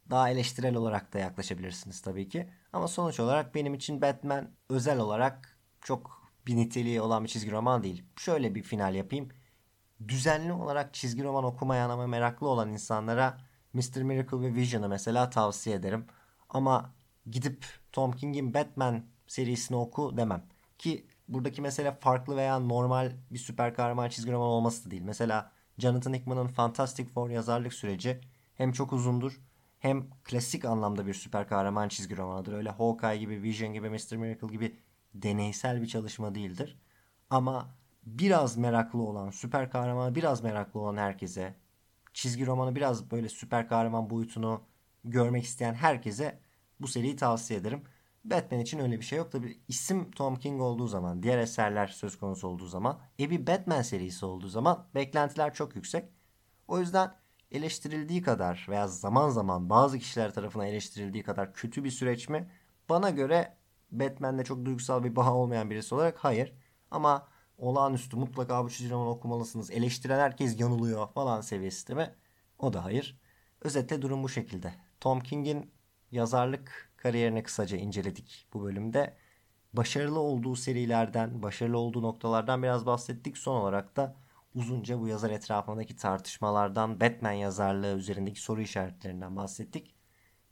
daha 0.09 0.29
eleştirel 0.29 0.75
olarak 0.75 1.13
da 1.13 1.19
yaklaşabilirsiniz 1.19 2.01
tabii 2.01 2.29
ki. 2.29 2.49
Ama 2.73 2.87
sonuç 2.87 3.19
olarak 3.19 3.55
benim 3.55 3.73
için 3.73 4.01
Batman 4.01 4.51
özel 4.69 4.99
olarak 4.99 5.59
çok 5.81 6.31
bir 6.47 6.55
niteliği 6.55 7.01
olan 7.01 7.23
bir 7.23 7.29
çizgi 7.29 7.51
roman 7.51 7.83
değil. 7.83 8.03
Şöyle 8.17 8.55
bir 8.55 8.63
final 8.63 8.95
yapayım. 8.95 9.29
Düzenli 10.07 10.53
olarak 10.53 10.93
çizgi 10.93 11.23
roman 11.23 11.43
okumayan 11.43 11.89
ama 11.89 12.07
meraklı 12.07 12.47
olan 12.47 12.69
insanlara 12.69 13.38
Mr. 13.73 14.01
Miracle 14.01 14.41
ve 14.41 14.53
Vision'ı 14.53 14.89
mesela 14.89 15.29
tavsiye 15.29 15.75
ederim. 15.75 16.05
Ama 16.49 16.93
gidip 17.29 17.65
Tom 17.91 18.12
King'in 18.12 18.53
Batman 18.53 19.03
serisini 19.27 19.77
oku 19.77 20.17
demem. 20.17 20.43
Ki 20.77 21.07
buradaki 21.27 21.62
mesele 21.62 21.91
farklı 21.91 22.38
veya 22.38 22.60
normal 22.60 23.12
bir 23.31 23.39
süper 23.39 23.73
kahraman 23.73 24.10
çizgi 24.10 24.31
roman 24.31 24.47
olması 24.47 24.86
da 24.86 24.91
değil. 24.91 25.01
Mesela 25.01 25.51
Jonathan 25.77 26.13
Hickman'ın 26.13 26.47
Fantastic 26.47 27.05
Four 27.05 27.29
yazarlık 27.29 27.73
süreci 27.73 28.21
hem 28.55 28.71
çok 28.71 28.93
uzundur 28.93 29.41
hem 29.79 30.10
klasik 30.23 30.65
anlamda 30.65 31.07
bir 31.07 31.13
süper 31.13 31.47
kahraman 31.47 31.88
çizgi 31.88 32.17
romanıdır. 32.17 32.53
Öyle 32.53 32.69
Hawkeye 32.69 33.17
gibi, 33.17 33.43
Vision 33.43 33.73
gibi, 33.73 33.89
Mr. 33.89 34.15
Miracle 34.15 34.47
gibi 34.47 34.75
deneysel 35.13 35.81
bir 35.81 35.88
çalışma 35.88 36.36
değildir. 36.36 36.77
Ama 37.29 37.75
biraz 38.08 38.58
meraklı 38.58 39.02
olan, 39.02 39.30
süper 39.30 39.72
kahramanı 39.72 40.15
biraz 40.15 40.43
meraklı 40.43 40.80
olan 40.80 40.98
herkese, 40.98 41.56
çizgi 42.13 42.46
romanı 42.46 42.76
biraz 42.76 43.12
böyle 43.12 43.30
süper 43.30 43.67
kahraman 43.67 44.10
boyutunu 44.10 44.62
görmek 45.04 45.43
isteyen 45.43 45.74
herkese 45.74 46.39
bu 46.80 46.88
seriyi 46.88 47.15
tavsiye 47.15 47.60
ederim. 47.60 47.84
Batman 48.26 48.60
için 48.60 48.80
öyle 48.80 49.00
bir 49.00 49.06
şey 49.06 49.17
yok. 49.17 49.32
Tabi 49.32 49.60
isim 49.67 50.12
Tom 50.12 50.36
King 50.36 50.62
olduğu 50.62 50.88
zaman, 50.88 51.24
diğer 51.24 51.38
eserler 51.38 51.88
söz 51.88 52.17
konusu 52.20 52.48
olduğu 52.48 52.67
zaman, 52.67 53.00
e 53.20 53.30
bir 53.30 53.48
Batman 53.48 53.82
serisi 53.82 54.26
olduğu 54.26 54.48
zaman 54.48 54.88
beklentiler 54.96 55.54
çok 55.54 55.76
yüksek. 55.76 56.06
O 56.67 56.80
yüzden 56.80 57.15
eleştirildiği 57.52 58.22
kadar 58.22 58.65
veya 58.70 58.88
zaman 58.88 59.30
zaman 59.30 59.70
bazı 59.70 60.00
kişiler 60.00 60.34
tarafından 60.34 60.67
eleştirildiği 60.67 61.24
kadar 61.24 61.54
kötü 61.54 61.84
bir 61.84 61.91
süreç 61.91 62.30
mi? 62.30 62.52
Bana 62.89 63.10
göre 63.10 63.58
Batman'de 63.91 64.43
çok 64.43 64.65
duygusal 64.65 65.04
bir 65.04 65.15
baha 65.15 65.34
olmayan 65.34 65.70
birisi 65.70 65.96
olarak 65.96 66.17
hayır. 66.17 66.54
Ama 66.91 67.28
olağanüstü 67.58 68.17
mutlaka 68.17 68.63
bu 68.65 68.70
çizgi 68.70 68.93
romanı 68.93 69.10
okumalısınız. 69.10 69.72
Eleştiren 69.72 70.20
herkes 70.20 70.60
yanılıyor 70.60 71.08
falan 71.08 71.41
seviyesi 71.41 71.96
mi? 71.96 72.15
O 72.60 72.74
da 72.74 72.84
hayır. 72.86 73.20
Özetle 73.62 74.02
durum 74.02 74.24
bu 74.24 74.30
şekilde. 74.30 74.74
Tom 75.00 75.20
King'in 75.20 75.72
yazarlık 76.12 76.91
kariyerini 76.98 77.43
kısaca 77.43 77.78
inceledik 77.78 78.48
bu 78.54 78.63
bölümde. 78.63 79.17
Başarılı 79.74 80.20
olduğu 80.20 80.56
serilerden, 80.56 81.43
başarılı 81.43 81.78
olduğu 81.78 82.02
noktalardan 82.02 82.63
biraz 82.63 82.86
bahsettik. 82.86 83.38
Son 83.38 83.56
olarak 83.62 83.96
da 83.96 84.15
uzunca 84.56 85.00
bu 85.00 85.08
yazar 85.08 85.32
etrafındaki 85.32 85.96
tartışmalardan, 85.96 87.00
Batman 87.00 87.32
yazarlığı 87.32 87.98
üzerindeki 87.98 88.41
soru 88.41 88.62
işaretlerinden 88.62 89.36
bahsettik. 89.36 89.96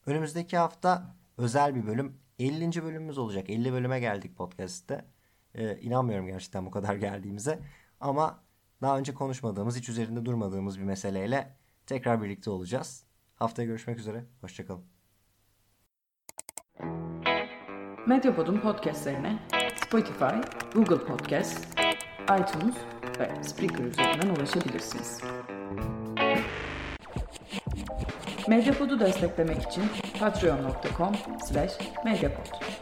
Önümüzdeki 0.06 0.58
hafta 0.58 1.16
özel 1.38 1.76
bir 1.76 1.88
bölüm. 1.88 2.20
50. 2.40 2.84
bölümümüz 2.84 3.18
olacak. 3.18 3.50
50 3.50 3.74
bölüme 3.74 4.00
geldik 4.00 4.38
podcast'te. 4.38 5.06
Ee, 5.56 5.80
inanmıyorum 5.82 6.28
gerçekten 6.28 6.66
bu 6.66 6.72
kadar 6.72 6.96
geldiğimize. 6.96 7.60
Ama 8.00 8.44
daha 8.82 8.98
önce 8.98 9.14
konuşmadığımız, 9.14 9.78
hiç 9.78 9.90
üzerinde 9.90 10.26
durmadığımız 10.26 10.80
bir 10.80 10.84
meseleyle 10.84 11.56
tekrar 11.86 12.22
birlikte 12.22 12.50
olacağız. 12.50 13.04
Haftaya 13.36 13.68
görüşmek 13.68 14.00
üzere. 14.00 14.26
Hoşçakalın. 14.42 14.86
Medyapod'un 18.08 18.60
podcastlerine 18.60 19.40
Spotify, 19.86 20.36
Google 20.74 21.06
Podcast, 21.06 21.80
iTunes 22.24 22.76
ve 23.20 23.44
Spreaker 23.44 23.84
üzerinden 23.84 24.36
ulaşabilirsiniz. 24.36 25.22
Medyapod'u 28.48 29.00
desteklemek 29.00 29.62
için 29.62 29.84
patreon.com 30.20 31.16
slash 31.46 31.74
medyapod. 32.06 32.75